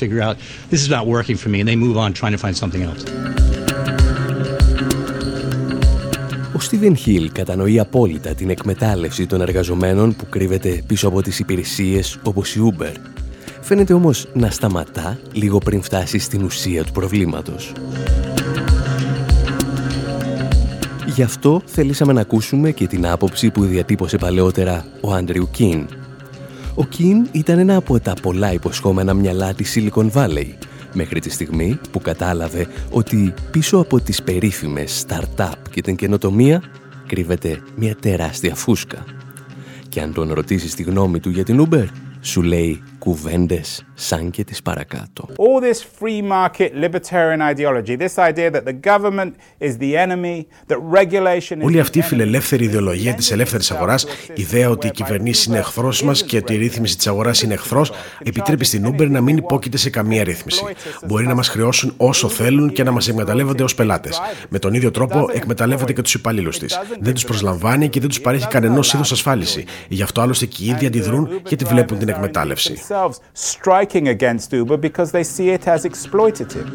Figure 0.00 0.22
out 0.22 0.36
this 0.70 0.80
is 0.84 0.88
not 0.88 1.06
working 1.06 1.36
for 1.36 1.48
me, 1.48 1.60
and 1.60 1.68
they 1.68 1.76
move 1.76 1.96
on 1.96 2.12
trying 2.12 2.36
to 2.36 2.40
find 2.46 2.56
something 2.56 2.82
else. 2.82 3.02
Ο 6.56 6.60
Στίβεν 6.60 6.96
Χιλ 6.96 7.32
κατανοεί 7.32 7.78
απόλυτα 7.78 8.34
την 8.34 8.50
εκμετάλλευση 8.50 9.26
των 9.26 9.40
εργαζομένων 9.40 10.16
που 10.16 10.28
κρύβεται 10.28 10.82
πίσω 10.86 11.08
από 11.08 11.22
τις 11.22 11.38
υπηρεσίες 11.38 12.18
όπως 12.22 12.54
η 12.54 12.60
Uber. 12.72 12.92
Φαίνεται 13.60 13.92
όμως 13.92 14.26
να 14.34 14.50
σταματά 14.50 15.18
λίγο 15.32 15.58
πριν 15.58 15.82
φτάσει 15.82 16.18
στην 16.18 16.42
ουσία 16.44 16.84
του 16.84 16.92
προβλήματος. 16.92 17.72
Γι' 21.14 21.22
αυτό 21.22 21.62
θέλησαμε 21.64 22.12
να 22.12 22.20
ακούσουμε 22.20 22.70
και 22.70 22.86
την 22.86 23.06
άποψη 23.06 23.50
που 23.50 23.64
διατύπωσε 23.64 24.16
παλαιότερα 24.16 24.86
ο 25.00 25.12
Άντριου 25.12 25.48
Κιν. 25.50 25.86
Ο 26.74 26.84
Κιν 26.84 27.26
ήταν 27.32 27.58
ένα 27.58 27.76
από 27.76 28.00
τα 28.00 28.14
πολλά 28.22 28.52
υποσχόμενα 28.52 29.14
μυαλά 29.14 29.54
της 29.54 29.76
Silicon 29.76 30.10
Valley, 30.10 30.46
μέχρι 30.92 31.20
τη 31.20 31.30
στιγμή 31.30 31.78
που 31.90 32.00
κατάλαβε 32.00 32.66
ότι 32.90 33.34
πίσω 33.50 33.78
από 33.78 34.00
τις 34.00 34.22
περίφημες 34.22 35.04
startup 35.06 35.52
και 35.70 35.80
την 35.80 35.96
καινοτομία 35.96 36.62
κρύβεται 37.06 37.62
μια 37.76 37.96
τεράστια 38.00 38.54
φούσκα. 38.54 39.04
Και 39.88 40.00
αν 40.00 40.12
τον 40.12 40.32
ρωτήσεις 40.32 40.74
τη 40.74 40.82
γνώμη 40.82 41.20
του 41.20 41.30
για 41.30 41.44
την 41.44 41.68
Uber, 41.68 41.86
σου 42.20 42.42
λέει 42.42 42.82
κουβέντες 43.04 43.84
σαν 43.94 44.30
και 44.30 44.44
τις 44.44 44.62
παρακάτω. 44.62 45.28
All 45.28 45.62
this 45.62 45.80
free 46.00 46.22
market 46.22 46.70
libertarian 46.84 47.40
ideology, 47.52 47.96
this 47.96 48.16
idea 48.30 48.50
that 48.50 48.64
the 48.64 48.76
government 48.90 49.32
is 49.60 49.76
the 49.78 49.96
enemy, 49.96 50.46
that 50.68 50.78
regulation 51.00 51.60
is 51.60 51.64
Όλη 51.64 51.80
αυτή 51.80 51.98
η 51.98 52.02
φιλελεύθερη 52.02 52.64
ιδεολογία 52.64 53.14
της 53.14 53.30
ελεύθερης 53.30 53.70
αγοράς, 53.70 54.04
η 54.34 54.42
ιδέα 54.42 54.70
ότι 54.70 54.86
οι 54.86 54.90
κυβερνήσεις 54.90 55.44
είναι 55.44 55.58
εχθρός 55.58 56.02
μας 56.02 56.22
και 56.22 56.36
ότι 56.36 56.54
η 56.54 56.56
ρύθμιση 56.56 56.96
της 56.96 57.06
αγοράς 57.06 57.42
είναι 57.42 57.54
εχθρός, 57.54 57.92
επιτρέπει 58.24 58.64
στην 58.64 58.94
Uber 58.94 59.08
να 59.08 59.20
μην 59.20 59.36
υπόκειται 59.36 59.76
σε 59.76 59.90
καμία 59.90 60.24
ρύθμιση. 60.24 60.64
Μπορεί 61.06 61.26
να 61.26 61.34
μας 61.34 61.48
χρεώσουν 61.48 61.94
όσο 61.96 62.28
θέλουν 62.28 62.72
και 62.72 62.82
να 62.82 62.90
μας 62.90 63.08
εκμεταλλεύονται 63.08 63.62
ως 63.62 63.74
πελάτες. 63.74 64.20
Με 64.48 64.58
τον 64.58 64.74
ίδιο 64.74 64.90
τρόπο 64.90 65.28
εκμεταλλεύεται 65.32 65.92
και 65.92 66.02
τους 66.02 66.14
υπαλλήλους 66.14 66.58
της. 66.58 66.78
Δεν 67.00 67.14
τους 67.14 67.24
προσλαμβάνει 67.24 67.88
και 67.88 68.00
δεν 68.00 68.08
τους 68.08 68.20
παρέχει 68.20 68.46
κανένα 68.46 68.80
είδου 68.94 69.00
ασφάλιση. 69.00 69.64
Γι' 69.88 70.02
αυτό 70.02 70.20
άλλωστε 70.20 70.46
και 70.46 70.64
οι 70.64 70.66
ίδιοι 70.66 70.86
αντιδρούν 70.86 71.28
γιατί 71.46 71.64
βλέπουν 71.64 71.98
την 71.98 72.08
εκμετάλλευση. 72.08 72.74
Themselves 72.94 73.20
striking 73.32 74.08
against 74.08 74.52
Uber 74.52 74.76
because 74.76 75.10
they 75.12 75.24
see 75.24 75.48
it 75.56 75.66
as 75.66 75.84
exploitative. 75.84 76.68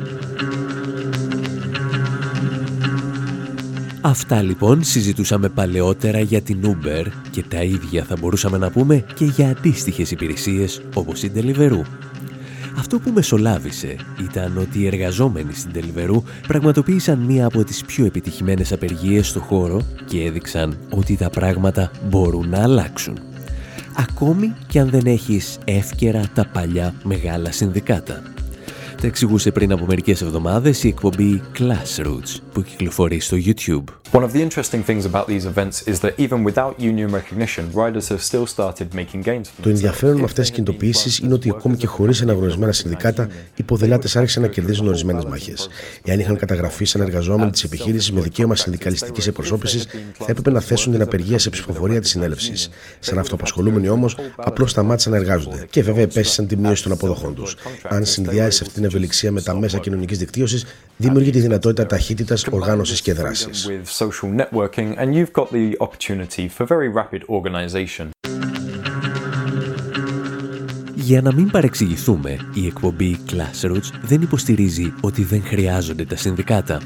Αυτά 4.02 4.42
λοιπόν 4.42 4.84
συζητούσαμε 4.84 5.50
παλαιότερα 5.50 6.20
για 6.20 6.42
την 6.42 6.62
Uber 6.64 7.06
και 7.32 7.44
τα 7.44 7.64
ίδια 7.64 8.04
θα 8.04 8.16
μπορούσαμε 8.20 8.58
να 8.58 8.70
πούμε 8.72 9.06
και 9.14 9.26
για 9.26 9.50
αντίστοιχες 9.50 10.12
υπηρεσίες 10.12 10.82
όπως 10.94 11.24
η 11.24 11.32
Deliveroo. 11.36 11.82
Αυτό 12.78 13.00
που 13.00 13.12
μεσολάβησε 13.12 13.96
ήταν 14.22 14.58
ότι 14.58 14.80
οι 14.80 14.88
εργαζόμενοι 14.88 15.54
στην 15.54 15.72
Deliveroo 15.76 16.22
πραγματοποίησαν 16.48 17.20
μία 17.20 17.46
από 17.46 17.64
τις 17.64 17.86
πιο 17.86 18.06
επιτυχημένες 18.06 18.72
απεργίες 18.72 19.28
στο 19.28 19.40
χώρο 19.40 19.82
και 20.06 20.24
έδειξαν 20.24 20.78
ότι 20.90 21.18
τα 21.18 21.30
πράγματα 21.30 21.92
μπορούν 22.10 22.50
να 22.50 22.62
αλλάξουν. 22.64 23.20
Ακόμη 24.00 24.54
και 24.68 24.80
αν 24.80 24.90
δεν 24.90 25.06
έχεις 25.06 25.58
εύκαιρα 25.66 26.30
τα 26.34 26.46
παλιά 26.46 26.94
μεγάλα 27.04 27.52
συνδικάτα. 27.52 28.22
Τα 29.02 29.08
εξηγούσε 29.08 29.52
πριν 29.52 29.72
από 29.72 29.86
μερικές 29.86 30.22
εβδομάδες 30.22 30.84
η 30.84 30.88
εκπομπή 30.88 31.42
Classroots 31.58 32.40
που 32.54 32.62
κυκλοφορεί 32.62 33.20
στο 33.20 33.38
YouTube. 33.46 33.99
One 34.12 34.24
of 34.24 34.34
the 34.34 34.42
interesting 34.42 34.84
things 34.84 35.06
about 35.06 35.28
these 35.28 35.46
events 35.46 35.76
is 35.92 36.00
that 36.00 36.14
even 36.18 36.44
without 36.44 36.74
union 36.80 37.10
recognition, 37.20 37.64
riders 37.72 38.08
have 38.10 38.22
still 38.30 38.48
started 38.48 38.88
making 38.96 39.22
gains 39.22 39.50
for 39.50 39.62
Το 39.62 39.70
ενδιαφέρον 39.70 40.18
με 40.18 40.24
αυτές 40.24 40.46
τις 40.48 40.56
κινητοποιήσεις 40.56 41.20
είναι 41.20 41.34
ότι 41.34 41.50
ακόμη 41.50 41.76
και 41.76 41.88
χωρίς 41.88 42.22
αναγνωρισμένα 42.22 42.72
συνδικάτα, 42.72 43.28
οι 43.56 43.64
ποδηλάτες 43.64 44.16
άρχισαν 44.16 44.42
να 44.42 44.48
κερδίζουν 44.48 44.88
ορισμένες 44.88 45.26
μάχες. 45.26 45.70
Εάν 46.04 46.20
είχαν 46.20 46.38
καταγραφεί 46.38 46.86
σαν 46.86 47.02
εργαζόμενοι 47.02 47.52
της 47.52 47.64
επιχείρησης 47.64 48.12
με 48.12 48.22
δικαίωμα 48.22 48.56
συνδικαλιστικής 48.56 49.28
εκπροσώπησης, 49.28 49.88
θα 50.18 50.26
έπρεπε 50.28 50.52
να 50.52 50.60
θέσουν 50.60 50.92
την 50.92 51.02
απεργία 51.02 51.40
σε 51.40 51.50
ψηφοφορία 51.50 52.02
της 52.02 52.10
συνέλευσης. 52.10 52.70
Σαν 53.00 53.20
αυτοαπασχολούμενοι 53.20 53.90
όμως, 53.90 54.18
απλώς 54.36 54.72
σταμάτησαν 54.72 55.12
να 55.12 55.18
εργάζονται 55.18 55.68
και 55.70 55.84
βέβαια 55.84 56.04
επέστησαν 56.04 56.48
τη 56.48 56.58
μείωση 56.58 56.84
των 56.84 56.92
αποδοχών 56.92 57.36
τους. 57.36 57.56
Αν 57.84 58.06
συνδυάζει 58.06 58.60
αυτή 58.62 58.74
την 58.74 58.84
ευελιξία 58.84 59.32
με 59.32 59.42
τα 59.42 59.56
μέσα 59.56 59.78
κοινωνικής 59.78 60.18
δικτύωσης, 60.18 60.66
δημιουργεί 60.98 61.32
τη 61.32 61.40
δυνατότητα 61.40 61.86
ταχύτητας, 61.86 62.46
οργάνωσης 62.52 63.02
και 63.02 63.14
δράσης. 63.14 63.70
With 64.00 64.14
social 64.14 64.30
networking, 64.30 64.98
and 64.98 65.16
you've 65.16 65.34
got 65.34 65.52
the 65.52 65.78
opportunity 65.80 66.48
for 66.48 66.66
very 66.66 66.90
rapid 66.90 67.24
organization. 67.30 68.10
Για 70.96 71.22
να 71.22 71.34
μην 71.34 71.52
παρεξηγηθούμε, 71.52 72.38
η 72.54 72.66
εκπομπή 72.66 73.18
Classroots 73.32 73.92
δεν 74.02 74.22
υποστηρίζει 74.22 74.94
ότι 75.02 75.24
δεν 75.24 75.44
χρειάζονται 75.44 76.06
τα 76.06 76.16
συνδικάτα. 76.16 76.82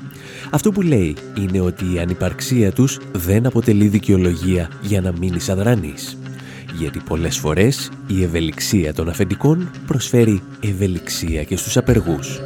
Αυτό 0.52 0.72
που 0.72 0.82
λέει 0.82 1.16
είναι 1.38 1.60
ότι 1.60 1.94
η 1.94 2.00
ανυπαρξία 2.00 2.72
τους 2.72 3.00
δεν 3.12 3.46
αποτελεί 3.46 3.88
δικαιολογία 3.88 4.70
για 4.82 5.02
να 5.02 5.12
μείνεις 5.12 5.50
αδρανής. 5.50 6.18
Γιατί 6.78 7.00
πολλές 7.00 7.38
φορές 7.38 7.92
η 8.08 8.24
ευελιξία 8.24 8.94
των 8.94 9.10
αφεντικών 9.10 9.72
προσφέρει 9.88 10.42
ευελιξία 10.60 11.44
και 11.44 11.58
στους 11.58 11.78
απεργούς. 11.78 12.42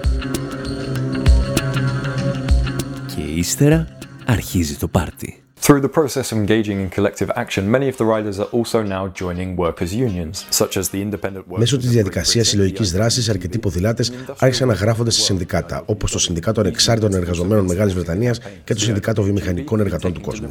Και 3.15 3.21
ύστερα 3.21 3.96
αρχίζει 4.28 4.76
το 4.76 4.88
πάρτι. 4.88 5.46
Through 5.65 5.82
the 5.82 5.93
process 6.00 6.32
of 6.32 6.38
engaging 6.43 6.78
in 6.84 6.89
collective 6.98 7.30
action, 7.43 7.63
many 7.76 7.88
of 7.91 7.98
the 7.98 8.06
riders 8.06 8.38
are 8.39 8.50
also 8.58 8.80
now 8.96 9.04
joining 9.22 9.50
workers' 9.63 9.93
unions, 10.08 10.46
such 10.62 10.78
as 10.78 10.86
the 10.89 11.02
Independent 11.02 11.43
Workers. 11.48 11.60
Μέσω 11.60 11.78
της 11.78 11.89
διαδικασίας 11.89 12.48
συλλογικής 12.48 12.91
δράσης, 12.91 13.30
αρκετοί 13.30 13.58
ποδηλάτες 13.58 14.12
άρχισαν 14.38 14.67
να 14.67 14.74
γράφονται 14.74 15.12
σε 15.12 15.22
συνδικάτα, 15.22 15.84
όπως 15.86 16.12
το 16.12 16.20
Συνδικάτο 16.20 16.62
Ανεξάρτητων 16.62 17.13
Εργαζομένων 17.13 17.65
Μεγάλης 17.65 17.93
Βρετανίας 17.93 18.39
και 18.63 18.74
το 18.74 18.80
Συνδικάτο 18.80 19.24
Βιομηχανικών 19.24 19.80
Εργατών 19.80 20.13
του 20.13 20.22
Κόσμου. 20.22 20.50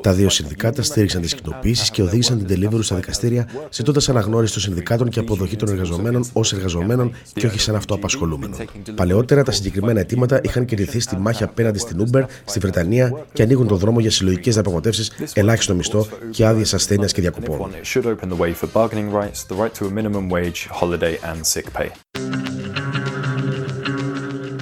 Τα 0.00 0.12
δύο 0.12 0.28
συνδικάτα 0.28 0.82
στήριξαν 0.82 1.22
τις 1.22 1.34
κοινοποιήσει 1.34 1.90
και 1.90 2.02
οδήγησαν 2.02 2.46
την 2.46 2.68
Deliveroo 2.70 2.82
στα 2.82 2.96
δικαστήρια, 2.96 3.48
ζητώντας 3.70 4.08
αναγνώριση 4.08 4.52
των 4.52 4.62
συνδικάτων 4.62 5.08
και 5.08 5.20
αποδοχή 5.20 5.56
των 5.56 5.68
εργαζομένων 5.68 6.24
ως 6.32 6.52
εργαζομένων 6.52 7.14
και 7.34 7.46
όχι 7.46 7.60
σαν 7.60 7.74
αυτοαπασχολούμενων. 7.74 8.58
Παλαιότερα, 8.94 9.42
τα 9.42 9.52
συγκεκριμένα 9.52 10.00
αιτήματα 10.00 10.40
είχαν 10.42 10.64
κερδιθεί 10.64 11.00
στη 11.00 11.16
μάχη 11.16 11.42
απέναντι 11.42 11.78
στην 11.78 12.06
Uber 12.06 12.22
στη 12.44 12.58
Βρετανία 12.58 13.24
και 13.32 13.42
ανοίγουν 13.42 13.66
τον 13.66 13.78
δρόμο 13.78 14.00
για 14.00 14.10
συλλογικέ 14.46 14.50
διαπραγματεύσεις, 14.50 15.32
ελάχιστο 15.34 15.74
μισθό 15.74 16.06
και 16.30 16.46
άδειες 16.46 16.74
ασθένειας 16.74 17.12
και 17.12 17.20
διακοπών. 17.20 17.70
It 17.70 17.98
should 17.98 18.06
open 18.06 18.28
the 18.28 18.38
way 18.38 18.52
for 18.54 18.68
bargaining 18.72 19.10
rights, 19.12 19.44
the 19.48 19.56
right 19.62 19.74
to 19.78 19.86
a 19.86 19.90
minimum 19.90 20.28
wage, 20.30 20.68
holiday 20.80 21.14
and 21.30 21.40
sick 21.54 21.66
pay. 21.78 21.90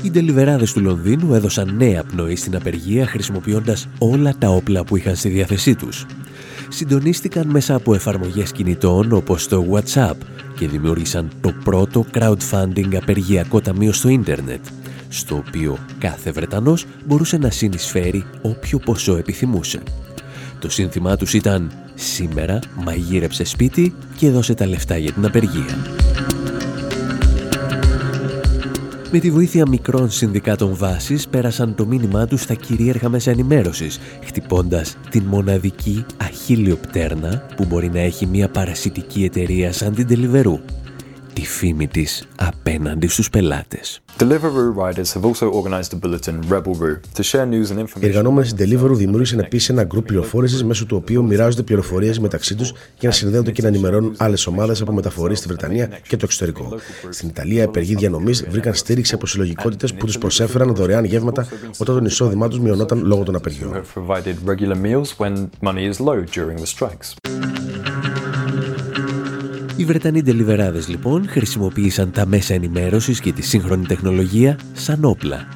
Οι 0.02 0.10
ντελιβεράδες 0.10 0.72
του 0.72 0.80
Λονδίνου 0.80 1.34
έδωσαν 1.34 1.76
νέα 1.76 2.04
πνοή 2.04 2.36
στην 2.36 2.56
απεργία 2.56 3.06
χρησιμοποιώντας 3.06 3.88
όλα 3.98 4.34
τα 4.38 4.48
όπλα 4.48 4.84
που 4.84 4.96
είχαν 4.96 5.16
στη 5.16 5.28
διάθεσή 5.28 5.74
τους. 5.74 6.06
Συντονίστηκαν 6.68 7.46
μέσα 7.46 7.74
από 7.74 7.94
εφαρμογές 7.94 8.52
κινητών 8.52 9.12
όπως 9.12 9.48
το 9.48 9.64
WhatsApp 9.72 10.16
και 10.58 10.68
δημιούργησαν 10.68 11.30
το 11.40 11.54
πρώτο 11.64 12.06
crowdfunding 12.14 12.94
απεργιακό 12.94 13.60
ταμείο 13.60 13.92
στο 13.92 14.08
ίντερνετ, 14.08 14.64
στο 15.14 15.36
οποίο 15.36 15.78
κάθε 15.98 16.30
Βρετανός 16.30 16.86
μπορούσε 17.06 17.36
να 17.36 17.50
συνεισφέρει 17.50 18.24
όποιο 18.42 18.78
ποσό 18.78 19.16
επιθυμούσε. 19.16 19.82
Το 20.58 20.70
σύνθημά 20.70 21.16
τους 21.16 21.34
ήταν 21.34 21.72
Σήμερα 21.94 22.58
μαγείρεψε 22.74 23.44
σπίτι 23.44 23.94
και 24.16 24.30
δώσε 24.30 24.54
τα 24.54 24.66
λεφτά 24.66 24.96
για 24.96 25.12
την 25.12 25.24
απεργία. 25.24 25.76
Με 29.10 29.18
τη 29.18 29.30
βοήθεια 29.30 29.68
μικρών 29.68 30.10
συνδικάτων 30.10 30.76
βάσης 30.76 31.28
πέρασαν 31.28 31.74
το 31.74 31.86
μήνυμά 31.86 32.26
τους 32.26 32.40
στα 32.40 32.54
κυρίαρχα 32.54 33.08
μέσα 33.08 33.30
ενημέρωσης, 33.30 33.98
χτυπώντας 34.24 34.96
την 35.10 35.22
μοναδική 35.22 36.04
αχίλιο 36.16 36.76
πτέρνα 36.76 37.46
που 37.56 37.64
μπορεί 37.64 37.90
να 37.90 38.00
έχει 38.00 38.26
μια 38.26 38.48
παρασιτική 38.48 39.24
εταιρεία 39.24 39.72
σαν 39.72 39.94
την 39.94 40.06
Deliveroo. 40.10 40.83
Τη 41.34 41.46
φήμη 41.46 41.86
της 41.88 42.28
απέναντι 42.36 43.06
στους 43.06 43.30
πελάτες. 43.30 44.00
Deliveroo 44.18 44.74
riders 44.78 45.12
have 45.14 45.24
also 45.24 45.50
organized 45.50 45.92
a 45.92 46.06
bulletin, 46.06 46.38
Rebelroo, 46.50 47.00
to 47.16 47.22
share 47.22 47.46
news 47.46 47.70
and 47.70 47.78
Οι 47.78 47.84
information. 47.84 48.02
εργαζόμενοι 48.02 48.46
στην 48.46 48.58
Deliveroo 48.80 48.94
δημιούργησαν 48.94 49.38
επίσης 49.38 49.68
ένα 49.68 49.84
γκρουπ 49.84 50.06
πληροφόρησης 50.06 50.64
μέσω 50.64 50.86
του 50.86 50.96
οποίου 50.96 51.24
μοιράζονται 51.24 51.62
πληροφορίες 51.62 52.18
μεταξύ 52.18 52.54
τους 52.54 52.72
για 52.98 53.08
να 53.08 53.14
συνδέονται 53.14 53.50
και 53.50 53.62
να 53.62 53.68
ενημερώνουν 53.68 54.14
άλλες 54.16 54.46
ομάδες 54.46 54.80
από 54.80 54.92
μεταφορείς 54.92 55.38
στη 55.38 55.48
Βρετανία 55.48 55.86
και 55.86 56.16
το 56.16 56.24
εξωτερικό. 56.24 56.68
Στην 57.10 57.28
Ιταλία, 57.28 57.60
οι 57.60 57.64
απεργοί 57.64 57.94
διανομής 57.94 58.44
βρήκαν 58.48 58.74
στήριξη 58.74 59.14
από 59.14 59.26
συλλογικότητες 59.26 59.94
που 59.94 60.06
τους 60.06 60.18
προσέφεραν 60.18 60.74
δωρεάν 60.74 61.04
γεύματα 61.04 61.48
όταν 61.78 61.98
το 61.98 62.04
εισόδημά 62.04 62.48
τους 62.48 62.58
μειωνόταν 62.60 63.04
λόγω 63.04 63.22
των 63.22 63.34
απεργιών. 63.34 63.82
Οι 69.84 69.86
Βρετανοί 69.86 70.22
ντελιβεράδες 70.22 70.88
λοιπόν 70.88 71.28
χρησιμοποίησαν 71.28 72.10
τα 72.10 72.26
μέσα 72.26 72.54
ενημέρωσης 72.54 73.20
και 73.20 73.32
τη 73.32 73.42
σύγχρονη 73.42 73.86
τεχνολογία 73.86 74.58
σαν 74.72 75.04
όπλα. 75.04 75.48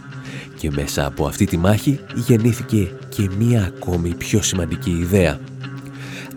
Και 0.59 0.71
μέσα 0.71 1.07
από 1.07 1.27
αυτή 1.27 1.45
τη 1.45 1.57
μάχη 1.57 2.01
γεννήθηκε 2.15 2.91
και 3.09 3.29
μία 3.39 3.73
ακόμη 3.77 4.15
πιο 4.15 4.43
σημαντική 4.43 4.91
ιδέα. 4.91 5.39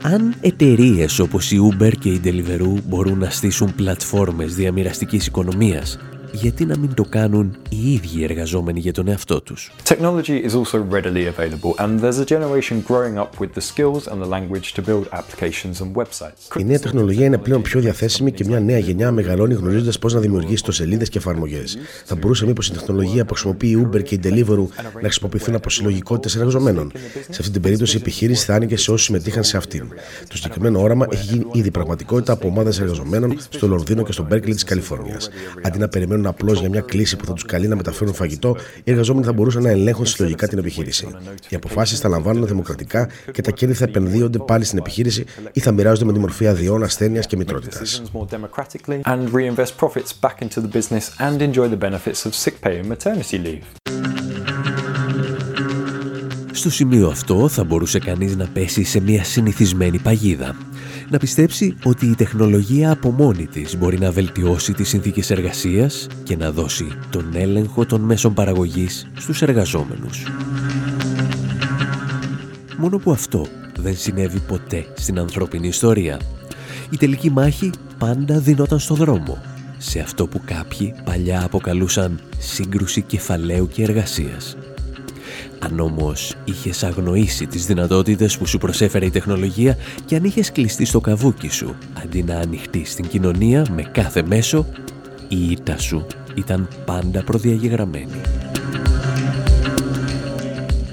Αν 0.02 0.36
εταιρείες 0.42 1.20
όπως 1.20 1.52
η 1.52 1.58
Uber 1.72 1.92
και 2.00 2.10
η 2.10 2.22
Deliveroo 2.24 2.82
μπορούν 2.88 3.18
να 3.18 3.30
στήσουν 3.30 3.76
πλατφόρμες 3.76 4.56
διαμοιραστικής 4.56 5.28
οικονομίας, 5.28 6.00
γιατί 6.32 6.66
να 6.66 6.78
μην 6.78 6.94
το 6.94 7.04
κάνουν 7.10 7.58
οι 7.70 7.94
ίδιοι 7.94 8.20
οι 8.20 8.24
εργαζόμενοι 8.24 8.80
για 8.80 8.94
τον 8.94 9.08
εαυτό 9.08 9.42
τους; 9.42 9.72
Technology 9.84 10.50
is 10.50 10.54
also 10.54 10.80
readily 10.92 11.26
available, 11.36 11.74
and 11.78 12.00
there's 12.00 12.20
a 12.20 12.26
generation 12.26 12.84
growing 12.88 13.18
up 13.18 13.30
with 13.40 13.52
the 13.54 13.62
skills 13.62 14.08
and 14.12 14.18
the 14.24 14.30
language 14.30 14.74
to 14.76 14.82
build 14.82 15.06
applications 15.12 15.82
and 15.82 15.94
websites. 15.94 16.60
Η 16.60 16.64
νέα 16.64 16.80
τεχνολογία 16.80 17.26
είναι 17.26 17.38
πλέον 17.38 17.62
πιο 17.62 17.80
διαθέσιμη 17.80 18.32
και 18.32 18.46
μια 18.46 18.60
νέα 18.60 18.78
γενιά 18.78 19.12
μεγαλώνει 19.12 19.54
γνωρίζοντας 19.54 20.00
πώς 20.00 20.14
να 20.14 20.20
δημιουργήσει 20.20 20.64
τοσελίδε 20.64 21.06
και 21.06 21.18
εφαρμογές. 21.18 21.78
Θα 22.06 22.16
μπορούσε 22.16 22.46
μήπως 22.46 22.68
η 22.68 22.72
τεχνολογία 22.72 23.26
που 23.26 23.34
χρησιμοποιεί 23.34 23.70
η 23.70 23.88
Uber 23.88 24.04
και 24.04 24.16
η 24.16 24.20
Deliveroo 24.24 24.68
να 24.94 25.02
χρησιμοποιηθούν 25.02 25.56
από 25.56 25.70
συλλογικότητες 25.70 26.36
εργαζομένων. 26.36 26.92
Σε 27.30 27.38
αυτή 27.40 27.50
την 27.52 27.62
περίπτωση 27.62 27.98
η 27.98 28.00
επιχείρηση 28.00 28.46
θα 28.46 28.56
άνοιγε 28.56 28.78
σε 28.78 28.92
όσους 28.92 29.06
συμμετείχαν 29.06 29.44
σε 29.44 29.58
αυτήν. 29.58 29.88
Το 30.28 30.36
συγκεκριμένο 30.38 30.82
όραμα 30.82 31.06
έχει 31.10 31.26
γίνει 31.26 31.46
ήδη 31.52 31.72
πραγματικότητα 31.72 32.34
από 32.34 32.48
ομάδες 32.48 32.80
εργαζομένων 32.80 33.38
στο 33.50 33.68
Λονδίνο 33.68 34.04
και 34.04 34.12
στο 34.12 34.24
Μπέρκλι 34.24 34.54
της 34.54 34.64
Καλιφόρνιας. 34.64 35.30
Αντί 35.62 35.78
να 35.78 35.88
περιμένουν 35.88 36.21
απλώς 36.30 36.60
για 36.60 36.70
μια 36.70 36.82
κλίση 36.82 37.16
που 37.16 37.26
θα 37.26 37.34
τους 37.34 37.46
καλεί 37.46 37.68
να 37.68 37.76
μεταφέρουν 37.76 38.14
φαγητό, 38.14 38.56
οι 38.84 38.92
εργαζόμενοι 38.92 39.26
θα 39.26 39.34
μπορούσαν 39.34 39.64
να 39.64 39.70
ελέγχουν 39.70 40.06
συλλογικά 40.06 40.48
την 40.48 40.58
επιχείρηση. 40.58 41.08
Οι 41.50 41.56
αποφάσεις 41.56 42.00
θα 42.00 42.10
λαμβάνουν 42.10 42.48
δημοκρατικά 42.48 43.10
και 43.32 43.42
τα 43.42 43.52
κέρδη 43.52 43.76
θα 43.76 43.84
επενδύονται 43.84 44.38
πάλι 44.38 44.64
στην 44.64 44.78
επιχείρηση 44.78 45.26
ή 45.52 45.60
θα 45.60 45.72
μοιράζονται 45.72 46.06
με 46.06 46.14
τη 46.14 46.20
μορφή 46.20 46.48
αδειών, 46.48 46.84
ασθένειας 46.84 47.28
και 47.28 47.38
μητρότητας. 47.38 48.02
Decisions 48.02 48.20
more 48.20 48.28
democratically 48.38 49.02
and 49.04 49.34
reinvest 49.34 49.78
profits 49.78 50.12
back 50.22 50.38
into 50.42 50.62
the 50.62 50.72
business 50.78 51.04
and 51.20 51.42
enjoy 51.42 51.68
the 51.76 51.82
benefits 51.88 52.26
of 52.26 52.32
sick 52.44 52.56
pay 52.62 52.80
and 52.82 52.88
maternity 52.88 53.38
leave. 53.46 53.64
Στο 56.52 56.70
σημείο 56.70 57.08
αυτό 57.08 57.48
θα 57.48 57.64
μπορούσε 57.64 58.00
κανείς 58.00 58.36
να 58.36 58.48
πέσει 58.48 58.84
σε 58.84 59.00
μια 59.00 59.24
συνηθισμένη 59.24 60.00
παγίδα. 60.00 60.56
Να 61.12 61.18
πιστέψει 61.18 61.76
ότι 61.84 62.06
η 62.06 62.16
τεχνολογία 62.16 62.92
από 62.92 63.12
μόνη 63.12 63.46
της 63.46 63.78
μπορεί 63.78 64.00
να 64.00 64.12
βελτιώσει 64.12 64.74
τις 64.74 64.90
συνθήκες 64.90 65.30
εργασίας 65.30 66.08
και 66.24 66.36
να 66.36 66.52
δώσει 66.52 66.88
τον 67.10 67.32
έλεγχο 67.34 67.86
των 67.86 68.02
μέσων 68.02 68.34
παραγωγής 68.34 69.08
στους 69.18 69.42
εργαζόμενους. 69.42 70.26
Μόνο 72.78 72.98
που 72.98 73.12
αυτό 73.12 73.48
δεν 73.80 73.98
συνέβη 73.98 74.40
ποτέ 74.40 74.86
στην 74.96 75.20
ανθρώπινη 75.20 75.68
ιστορία. 75.68 76.20
Η 76.90 76.98
τελική 76.98 77.32
μάχη 77.32 77.72
πάντα 77.98 78.40
δινόταν 78.40 78.80
στο 78.80 78.96
δρόμο, 78.96 79.42
σε 79.78 80.00
αυτό 80.00 80.28
που 80.28 80.42
κάποιοι 80.46 80.94
παλιά 81.04 81.44
αποκαλούσαν 81.44 82.20
σύγκρουση 82.38 83.02
κεφαλαίου 83.02 83.68
και 83.68 83.84
εργασίας. 83.84 84.58
Αν 85.64 85.80
όμως 85.80 86.36
είχες 86.46 86.84
αγνοήσει 86.84 87.48
τις 87.48 87.66
δυνατότητες 87.66 88.38
που 88.38 88.46
σου 88.46 88.58
προσέφερε 88.58 89.06
η 89.06 89.10
τεχνολογία 89.10 89.78
και 90.06 90.16
αν 90.16 90.24
είχες 90.24 90.52
κλειστεί 90.52 90.86
στο 90.86 91.02
καβούκι 91.02 91.50
σου 91.50 91.76
αντί 92.04 92.24
να 92.24 92.36
ανοιχτείς 92.36 92.92
στην 92.92 93.08
κοινωνία 93.08 93.66
με 93.72 93.82
κάθε 93.82 94.24
μέσο, 94.24 94.66
η 95.28 95.52
ήττα 95.52 95.78
σου 95.78 96.06
ήταν 96.36 96.68
πάντα 96.86 97.24
προδιαγεγραμμένη. 97.24 98.22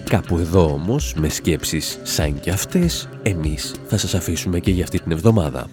Κάπου 0.09 0.39
εδώ 0.39 0.73
όμως, 0.73 1.15
με 1.15 1.29
σκέψεις 1.29 1.99
σαν 2.03 2.41
και 2.41 2.51
αυτές, 2.51 3.09
εμείς 3.23 3.75
θα 3.87 3.97
σας 3.97 4.15
αφήσουμε 4.15 4.61
και 4.61 4.71
για 4.71 4.85
αυτή 4.85 5.01
την 5.01 5.13
εβδομάδα. 5.13 5.69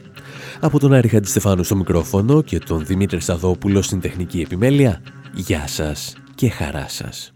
Από 0.59 0.79
τον 0.79 0.93
Άρη 0.93 1.07
Χαντιστεφάνου 1.07 1.63
στο 1.63 1.75
μικρόφωνο 1.75 2.41
και 2.41 2.59
τον 2.59 2.85
Δημήτρη 2.85 3.19
Σταδόπουλο 3.19 3.81
στην 3.81 4.01
τεχνική 4.01 4.41
επιμέλεια, 4.41 5.01
γεια 5.33 5.67
σας 5.67 6.15
και 6.35 6.49
χαρά 6.49 6.85
σας. 6.89 7.34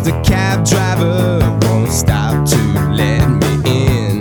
Mr. 0.00 0.24
Cab 0.24 0.64
Driver 0.64 1.58
won't 1.68 1.92
stop 1.92 2.46
to 2.48 2.56
let 2.90 3.28
me 3.28 3.52
in. 3.66 4.20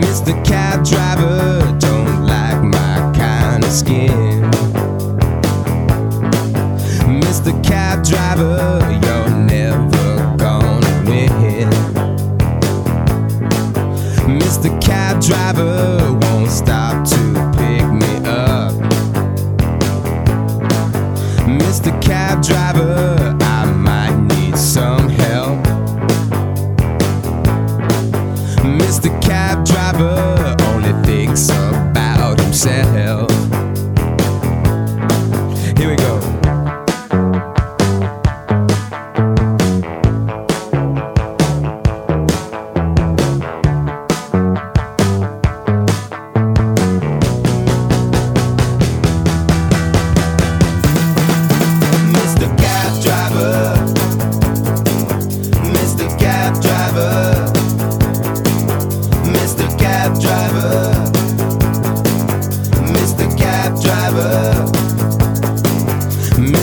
Mr. 0.00 0.32
Cab 0.46 0.84
Driver 0.84 1.76
don't 1.80 2.24
like 2.24 2.62
my 2.62 3.12
kind 3.12 3.64
of 3.64 3.72
skin. 3.72 4.42
Mr. 7.20 7.52
Cab 7.64 8.04
Driver, 8.04 8.78
you're 9.02 9.30
never 9.36 10.36
gonna 10.36 11.02
win. 11.04 11.70
Mr. 14.38 14.80
Cab 14.80 15.20
Driver 15.20 16.01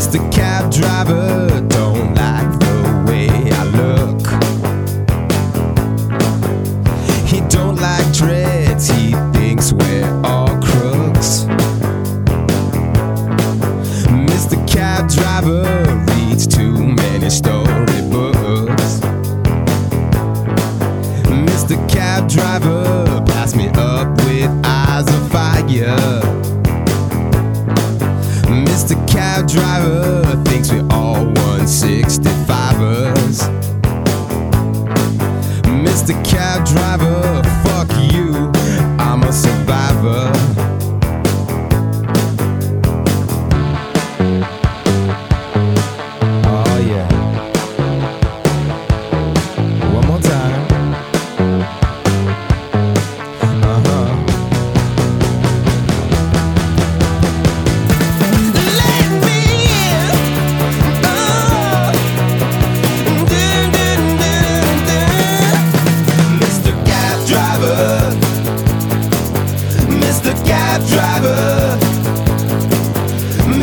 Mr. 0.09 0.31
Cab 0.31 0.71
Driver 0.71 1.48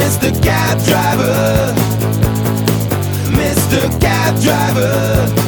Mr. 0.07 0.30
Cab 0.40 0.78
driver, 0.84 1.74
Mr. 3.32 4.00
Cab 4.00 4.40
driver. 4.40 5.45